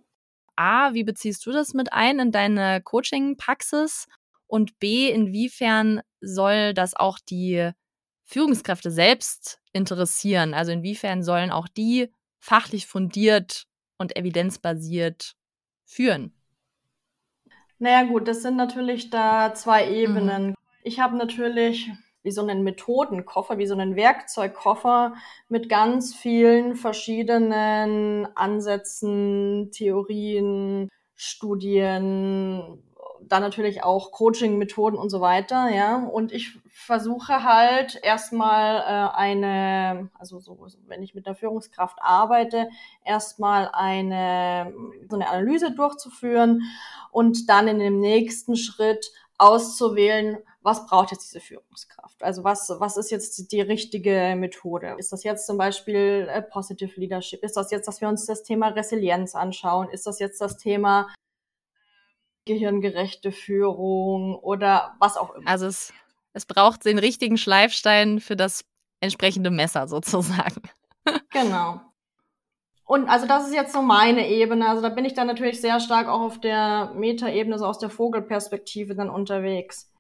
A, 0.57 0.95
wie 0.95 1.05
beziehst 1.05 1.45
du 1.45 1.53
das 1.53 1.75
mit 1.75 1.93
ein 1.93 2.19
in 2.19 2.33
deine 2.33 2.81
Coaching-Praxis? 2.81 4.07
Und 4.47 4.79
B, 4.79 5.11
inwiefern 5.11 6.01
soll 6.23 6.73
das 6.73 6.95
auch 6.95 7.19
die 7.19 7.73
Führungskräfte 8.25 8.91
selbst 8.91 9.61
interessieren? 9.75 10.55
Also 10.55 10.73
inwiefern 10.73 11.23
sollen 11.23 11.51
auch 11.51 11.69
die 11.69 12.11
fachlich 12.41 12.87
fundiert 12.87 13.67
und 13.99 14.17
evidenzbasiert 14.17 15.37
führen? 15.85 16.33
Naja 17.79 18.05
gut, 18.05 18.29
das 18.29 18.43
sind 18.43 18.57
natürlich 18.57 19.11
da 19.11 19.55
zwei 19.55 19.87
mhm. 19.87 19.95
Ebenen. 19.95 20.47
Mhm. 20.49 20.55
Ich 20.83 21.01
habe 21.01 21.17
natürlich 21.17 21.91
wie 22.23 22.31
so 22.31 22.41
einen 22.43 22.65
Methodenkoffer, 22.65 23.59
wie 23.59 23.67
so 23.67 23.75
einen 23.75 23.97
Werkzeugkoffer 23.97 25.15
mit 25.49 25.69
ganz 25.69 26.15
vielen 26.15 26.75
verschiedenen 26.75 28.27
Ansätzen, 28.35 29.71
Theorien, 29.73 30.89
Studien, 31.15 32.83
dann 33.29 33.43
natürlich 33.43 33.83
auch 33.83 34.13
Coaching-Methoden 34.13 34.97
und 34.97 35.11
so 35.11 35.21
weiter, 35.21 35.69
ja. 35.71 35.97
Und 35.97 36.33
ich 36.33 36.59
versuche 36.71 37.45
halt 37.45 37.99
erstmal 38.03 38.79
äh, 38.79 39.17
eine, 39.17 40.11
also 40.19 40.41
so, 40.41 40.67
wenn 40.87 41.03
ich 41.03 41.15
mit 41.15 41.27
der 41.27 41.35
Führungskraft 41.35 41.99
arbeite, 42.01 42.69
erstmal 43.05 43.71
eine 43.73 44.73
so 45.09 45.17
eine 45.17 45.29
Analyse 45.29 45.73
durchzuführen 45.73 46.63
und 47.11 47.49
dann 47.49 47.69
in 47.69 47.79
dem 47.79 48.01
nächsten 48.01 48.57
Schritt 48.57 49.13
auszuwählen, 49.39 50.39
was 50.63 50.87
braucht 50.87 51.11
jetzt 51.11 51.27
diese 51.27 51.41
Führungskraft? 51.41 52.23
Also 52.23 52.43
was, 52.43 52.73
was 52.79 52.97
ist 52.97 53.11
jetzt 53.11 53.53
die 53.53 53.61
richtige 53.61 54.35
Methode? 54.37 54.97
Ist 54.99 55.13
das 55.13 55.23
jetzt 55.23 55.47
zum 55.47 55.59
Beispiel 55.59 56.27
äh, 56.31 56.41
Positive 56.41 56.99
Leadership? 56.99 57.43
Ist 57.43 57.57
das 57.57 57.71
jetzt, 57.71 57.87
dass 57.87 58.01
wir 58.01 58.09
uns 58.09 58.25
das 58.25 58.43
Thema 58.43 58.69
Resilienz 58.69 59.35
anschauen? 59.35 59.91
Ist 59.91 60.07
das 60.07 60.19
jetzt 60.19 60.41
das 60.41 60.57
Thema 60.57 61.09
gehirngerechte 62.45 63.33
Führung 63.33 64.37
oder 64.37 64.95
was 64.99 65.17
auch 65.17 65.35
immer. 65.35 65.49
Also 65.49 65.67
es, 65.67 65.93
es 66.33 66.47
braucht 66.47 66.85
den 66.85 66.99
richtigen 66.99 67.39
Schleifstein 67.39 68.21
für 68.21 68.37
das 68.37 68.65
entsprechende 69.01 69.51
Messer 69.51 69.89
sozusagen. 69.89 70.63
Genau. 71.31 71.83
Und 72.87 73.09
also 73.09 73.27
das 73.27 73.47
ist 73.47 73.55
jetzt 73.55 73.75
so 73.75 73.83
meine 73.83 74.27
Ebene. 74.29 74.69
Also 74.69 74.81
da 74.81 74.89
bin 74.89 75.05
ich 75.05 75.13
dann 75.13 75.27
natürlich 75.27 75.61
sehr 75.61 75.81
stark 75.81 76.09
auch 76.09 76.21
auf 76.21 76.41
der 76.41 76.93
Metaebene, 76.95 77.59
so 77.59 77.67
aus 77.67 77.79
der 77.79 77.91
Vogelperspektive 77.91 78.95
dann 78.95 79.11
unterwegs. 79.11 79.91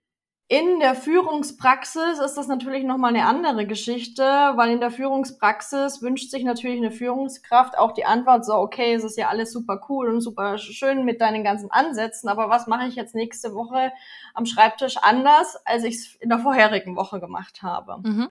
In 0.48 0.78
der 0.78 0.94
Führungspraxis 0.94 2.18
ist 2.18 2.34
das 2.34 2.48
natürlich 2.48 2.84
nochmal 2.84 3.14
eine 3.16 3.24
andere 3.24 3.66
Geschichte, 3.66 4.22
weil 4.22 4.72
in 4.72 4.80
der 4.80 4.90
Führungspraxis 4.90 6.02
wünscht 6.02 6.30
sich 6.30 6.44
natürlich 6.44 6.76
eine 6.76 6.90
Führungskraft 6.90 7.78
auch 7.78 7.92
die 7.92 8.04
Antwort 8.04 8.44
so, 8.44 8.52
okay, 8.54 8.92
es 8.92 9.04
ist 9.04 9.16
ja 9.16 9.28
alles 9.28 9.52
super 9.52 9.80
cool 9.88 10.10
und 10.10 10.20
super 10.20 10.58
schön 10.58 11.06
mit 11.06 11.22
deinen 11.22 11.44
ganzen 11.44 11.70
Ansätzen, 11.70 12.28
aber 12.28 12.50
was 12.50 12.66
mache 12.66 12.86
ich 12.86 12.94
jetzt 12.94 13.14
nächste 13.14 13.54
Woche 13.54 13.90
am 14.34 14.44
Schreibtisch 14.44 14.98
anders, 14.98 15.56
als 15.64 15.82
ich 15.82 15.94
es 15.94 16.14
in 16.16 16.28
der 16.28 16.40
vorherigen 16.40 16.94
Woche 16.94 17.20
gemacht 17.20 17.62
habe? 17.62 18.06
Mhm. 18.06 18.28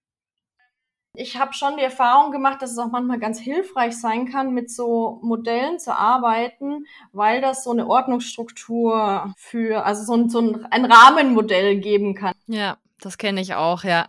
Ich 1.16 1.38
habe 1.38 1.54
schon 1.54 1.78
die 1.78 1.84
Erfahrung 1.84 2.32
gemacht, 2.32 2.62
dass 2.62 2.72
es 2.72 2.78
auch 2.80 2.90
manchmal 2.90 3.20
ganz 3.20 3.40
hilfreich 3.40 3.96
sein 3.96 4.32
kann, 4.32 4.52
mit 4.52 4.72
so 4.72 5.20
Modellen 5.22 5.78
zu 5.78 5.96
arbeiten, 5.96 6.88
weil 7.12 7.40
das 7.40 7.64
so 7.64 7.72
eine 7.72 7.88
Ordnungsstruktur 7.88 9.32
für, 9.38 9.86
also 9.86 10.04
so 10.04 10.14
ein, 10.16 10.30
so 10.30 10.40
ein, 10.40 10.86
Rahmenmodell 10.86 11.80
geben 11.80 12.16
kann. 12.16 12.34
Ja, 12.48 12.78
das 13.00 13.20
kenne 13.20 13.42
ich 13.42 13.54
auch, 13.54 13.84
ja. 13.84 14.08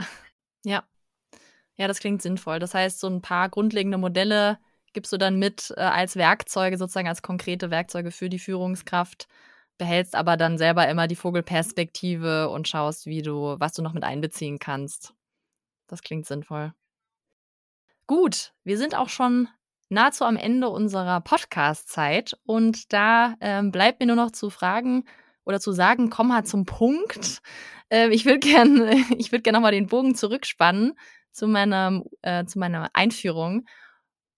Ja. 0.65 0.83
Ja, 1.77 1.89
das 1.89 1.99
klingt 1.99 2.23
sinnvoll. 2.23 2.59
Das 2.59 2.73
heißt, 2.73 3.01
so 3.01 3.09
ein 3.09 3.21
paar 3.21 3.51
grundlegende 3.51 3.99
Modelle 3.99 4.59
gibst 4.95 5.13
du 5.13 5.19
dann 5.19 5.39
mit 5.39 5.75
äh, 5.77 5.81
als 5.81 6.17
Werkzeuge, 6.17 6.79
sozusagen 6.79 7.09
als 7.09 7.21
konkrete 7.21 7.71
Werkzeuge 7.71 8.13
für 8.13 8.31
die 8.31 8.39
Führungskraft, 8.39 9.29
behältst 9.77 10.15
aber 10.15 10.39
dann 10.39 10.57
selber 10.57 10.89
immer 10.89 11.07
die 11.07 11.17
Vogelperspektive 11.17 12.49
und 12.49 12.67
schaust, 12.67 13.05
wie 13.05 13.21
du, 13.21 13.57
was 13.59 13.75
du 13.75 13.83
noch 13.83 13.93
mit 13.93 14.05
einbeziehen 14.05 14.59
kannst. 14.59 15.13
Das 15.87 16.01
klingt 16.01 16.25
sinnvoll. 16.25 16.73
Gut, 18.07 18.53
wir 18.65 18.77
sind 18.77 18.95
auch 18.95 19.09
schon 19.09 19.49
nahezu 19.89 20.27
am 20.27 20.37
Ende 20.37 20.69
unserer 20.69 21.23
Podcast-Zeit 21.23 22.37
und 22.45 22.93
da 22.93 23.35
ähm, 23.41 23.71
bleibt 23.71 23.99
mir 23.99 24.07
nur 24.07 24.17
noch 24.17 24.31
zu 24.31 24.51
fragen 24.51 25.05
oder 25.47 25.59
zu 25.59 25.73
sagen, 25.73 26.11
komm 26.11 26.29
mal 26.29 26.45
zum 26.45 26.67
Punkt. 26.67 27.41
Äh, 27.89 28.11
ich 28.11 28.27
würde 28.27 28.41
gerne 28.41 28.91
würd 29.33 29.43
gern 29.43 29.55
nochmal 29.55 29.73
den 29.73 29.87
Bogen 29.87 30.15
zurückspannen 30.15 30.93
zu 31.33 31.47
meiner, 31.47 32.03
äh, 32.21 32.45
zu 32.45 32.59
meiner 32.59 32.91
Einführung 32.93 33.65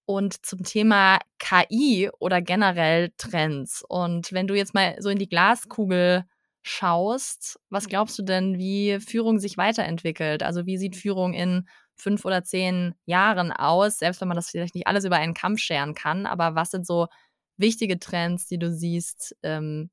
und 0.04 0.46
zum 0.46 0.62
Thema 0.62 1.18
KI 1.40 2.08
oder 2.20 2.42
generell 2.42 3.10
Trends. 3.18 3.84
Und 3.88 4.30
wenn 4.32 4.46
du 4.46 4.54
jetzt 4.54 4.74
mal 4.74 4.94
so 5.00 5.08
in 5.08 5.18
die 5.18 5.28
Glaskugel 5.28 6.24
schaust, 6.62 7.58
was 7.70 7.88
glaubst 7.88 8.16
du 8.16 8.22
denn, 8.22 8.58
wie 8.58 9.00
Führung 9.00 9.40
sich 9.40 9.56
weiterentwickelt? 9.56 10.44
Also 10.44 10.66
wie 10.66 10.78
sieht 10.78 10.94
Führung 10.94 11.34
in 11.34 11.66
fünf 11.96 12.24
oder 12.24 12.44
zehn 12.44 12.94
Jahren 13.04 13.52
aus, 13.52 13.98
selbst 13.98 14.20
wenn 14.20 14.28
man 14.28 14.36
das 14.36 14.50
vielleicht 14.50 14.74
nicht 14.74 14.86
alles 14.86 15.04
über 15.04 15.16
einen 15.16 15.34
Kamm 15.34 15.56
scheren 15.56 15.94
kann. 15.94 16.26
Aber 16.26 16.54
was 16.54 16.70
sind 16.70 16.86
so 16.86 17.08
wichtige 17.56 17.98
Trends, 17.98 18.46
die 18.46 18.58
du 18.58 18.70
siehst, 18.70 19.36
ähm, 19.42 19.90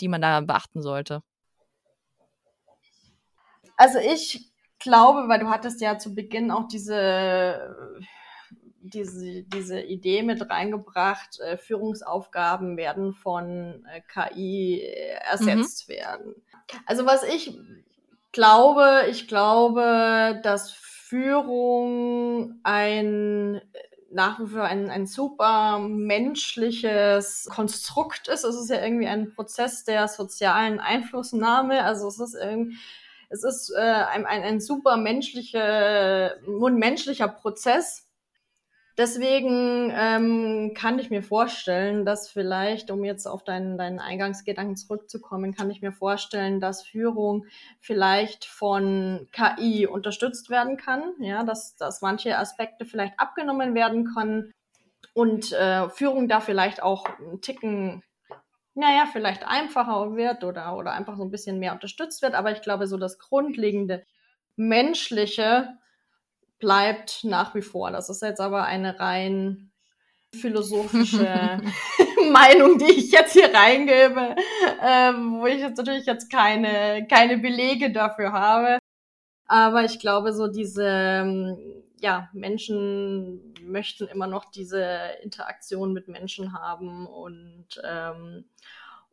die 0.00 0.08
man 0.08 0.20
da 0.20 0.40
beachten 0.40 0.82
sollte? 0.82 1.22
Also 3.76 3.98
ich 3.98 4.50
glaube, 4.78 5.28
weil 5.28 5.40
du 5.40 5.48
hattest 5.48 5.80
ja 5.80 5.98
zu 5.98 6.14
Beginn 6.14 6.50
auch 6.50 6.66
diese 6.68 7.96
diese, 8.88 9.42
diese 9.42 9.80
Idee 9.80 10.22
mit 10.22 10.48
reingebracht, 10.48 11.40
äh, 11.40 11.56
Führungsaufgaben 11.56 12.76
werden 12.76 13.14
von 13.14 13.84
äh, 13.86 14.00
KI 14.02 14.80
ersetzt 15.28 15.88
mhm. 15.88 15.92
werden. 15.92 16.34
Also 16.86 17.06
was 17.06 17.22
ich 17.22 17.58
glaube, 18.32 19.04
ich 19.10 19.28
glaube, 19.28 20.40
dass 20.42 20.72
Führung 21.08 22.58
ein 22.64 23.60
nach 24.10 24.40
wie 24.40 24.46
vor 24.46 24.62
ein, 24.62 24.90
ein 24.90 25.06
super 25.06 25.78
menschliches 25.78 27.48
Konstrukt 27.50 28.28
ist. 28.28 28.44
Es 28.44 28.56
ist 28.56 28.70
ja 28.70 28.82
irgendwie 28.82 29.06
ein 29.06 29.32
Prozess 29.34 29.84
der 29.84 30.08
sozialen 30.08 30.80
Einflussnahme. 30.80 31.84
Also 31.84 32.08
es 32.08 32.18
ist 32.18 32.34
irgendwie, 32.34 32.76
es 33.28 33.44
ist 33.44 33.72
äh, 33.76 33.80
ein, 33.80 34.26
ein, 34.26 34.42
ein 34.42 34.60
super 34.60 34.96
menschlicher, 34.96 36.36
menschlicher 36.46 37.28
Prozess 37.28 38.05
Deswegen 38.98 39.92
ähm, 39.94 40.72
kann 40.74 40.98
ich 40.98 41.10
mir 41.10 41.22
vorstellen, 41.22 42.06
dass 42.06 42.30
vielleicht, 42.30 42.90
um 42.90 43.04
jetzt 43.04 43.26
auf 43.26 43.44
deinen, 43.44 43.76
deinen 43.76 43.98
Eingangsgedanken 43.98 44.76
zurückzukommen, 44.76 45.54
kann 45.54 45.70
ich 45.70 45.82
mir 45.82 45.92
vorstellen, 45.92 46.60
dass 46.60 46.82
Führung 46.82 47.44
vielleicht 47.78 48.46
von 48.46 49.28
KI 49.32 49.86
unterstützt 49.86 50.48
werden 50.48 50.78
kann, 50.78 51.12
ja, 51.20 51.44
dass, 51.44 51.76
dass 51.76 52.00
manche 52.00 52.38
Aspekte 52.38 52.86
vielleicht 52.86 53.20
abgenommen 53.20 53.74
werden 53.74 54.14
können 54.14 54.52
und 55.12 55.52
äh, 55.52 55.90
Führung 55.90 56.26
da 56.26 56.40
vielleicht 56.40 56.82
auch 56.82 57.04
einen 57.18 57.42
Ticken, 57.42 58.02
naja, 58.74 59.04
vielleicht 59.12 59.46
einfacher 59.46 60.16
wird 60.16 60.42
oder, 60.42 60.74
oder 60.74 60.92
einfach 60.92 61.18
so 61.18 61.22
ein 61.22 61.30
bisschen 61.30 61.58
mehr 61.58 61.74
unterstützt 61.74 62.22
wird. 62.22 62.34
Aber 62.34 62.50
ich 62.50 62.62
glaube, 62.62 62.86
so 62.86 62.96
das 62.96 63.18
grundlegende 63.18 64.04
menschliche 64.56 65.76
bleibt 66.58 67.24
nach 67.24 67.54
wie 67.54 67.62
vor. 67.62 67.90
Das 67.90 68.08
ist 68.08 68.22
jetzt 68.22 68.40
aber 68.40 68.64
eine 68.64 68.98
rein 68.98 69.72
philosophische 70.34 71.26
Meinung, 72.32 72.78
die 72.78 72.92
ich 72.92 73.10
jetzt 73.10 73.32
hier 73.32 73.52
reingebe, 73.52 74.36
äh, 74.82 75.12
wo 75.12 75.46
ich 75.46 75.60
jetzt 75.60 75.78
natürlich 75.78 76.06
jetzt 76.06 76.30
keine, 76.30 77.06
keine 77.08 77.38
Belege 77.38 77.92
dafür 77.92 78.32
habe. 78.32 78.78
Aber 79.46 79.84
ich 79.84 79.98
glaube, 80.00 80.32
so 80.32 80.48
diese, 80.48 80.84
ähm, 80.84 81.56
ja, 82.00 82.28
Menschen 82.32 83.54
möchten 83.62 84.06
immer 84.08 84.26
noch 84.26 84.50
diese 84.50 84.84
Interaktion 85.22 85.92
mit 85.92 86.08
Menschen 86.08 86.52
haben 86.52 87.06
und, 87.06 87.66
ähm, 87.84 88.44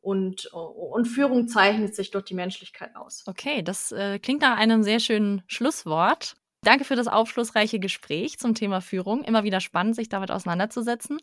und, 0.01 0.47
und 0.47 1.05
Führung 1.05 1.47
zeichnet 1.47 1.95
sich 1.95 2.11
durch 2.11 2.25
die 2.25 2.33
Menschlichkeit 2.33 2.95
aus. 2.95 3.23
Okay, 3.25 3.61
das 3.61 3.91
äh, 3.91 4.19
klingt 4.19 4.41
nach 4.41 4.57
einem 4.57 4.83
sehr 4.83 4.99
schönen 4.99 5.43
Schlusswort. 5.47 6.35
Danke 6.63 6.85
für 6.85 6.95
das 6.95 7.07
aufschlussreiche 7.07 7.79
Gespräch 7.79 8.39
zum 8.39 8.55
Thema 8.55 8.81
Führung. 8.81 9.23
Immer 9.23 9.43
wieder 9.43 9.59
spannend, 9.59 9.95
sich 9.95 10.09
damit 10.09 10.31
auseinanderzusetzen. 10.31 11.19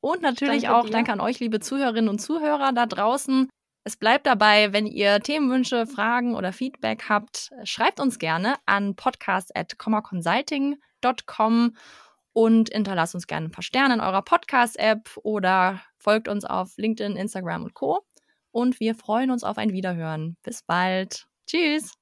Und 0.00 0.22
natürlich 0.22 0.62
danke 0.62 0.76
auch 0.76 0.86
dir. 0.86 0.92
danke 0.92 1.12
an 1.12 1.20
euch, 1.20 1.40
liebe 1.40 1.60
Zuhörerinnen 1.60 2.08
und 2.08 2.20
Zuhörer 2.20 2.72
da 2.72 2.86
draußen. 2.86 3.50
Es 3.84 3.96
bleibt 3.96 4.26
dabei, 4.26 4.72
wenn 4.72 4.86
ihr 4.86 5.20
Themenwünsche, 5.20 5.86
Fragen 5.86 6.36
oder 6.36 6.52
Feedback 6.52 7.08
habt, 7.08 7.50
schreibt 7.64 7.98
uns 7.98 8.20
gerne 8.20 8.54
an 8.66 8.94
podcast.commaconsulting.com 8.94 11.76
und 12.32 12.68
hinterlasst 12.70 13.14
uns 13.14 13.26
gerne 13.26 13.48
ein 13.48 13.50
paar 13.50 13.62
Sterne 13.62 13.94
in 13.94 14.00
eurer 14.00 14.22
Podcast-App 14.22 15.18
oder 15.22 15.82
folgt 15.98 16.28
uns 16.28 16.44
auf 16.44 16.76
LinkedIn, 16.76 17.16
Instagram 17.16 17.64
und 17.64 17.74
Co. 17.74 18.04
Und 18.52 18.78
wir 18.80 18.94
freuen 18.94 19.30
uns 19.30 19.44
auf 19.44 19.58
ein 19.58 19.72
Wiederhören. 19.72 20.36
Bis 20.42 20.62
bald. 20.62 21.26
Tschüss. 21.46 22.01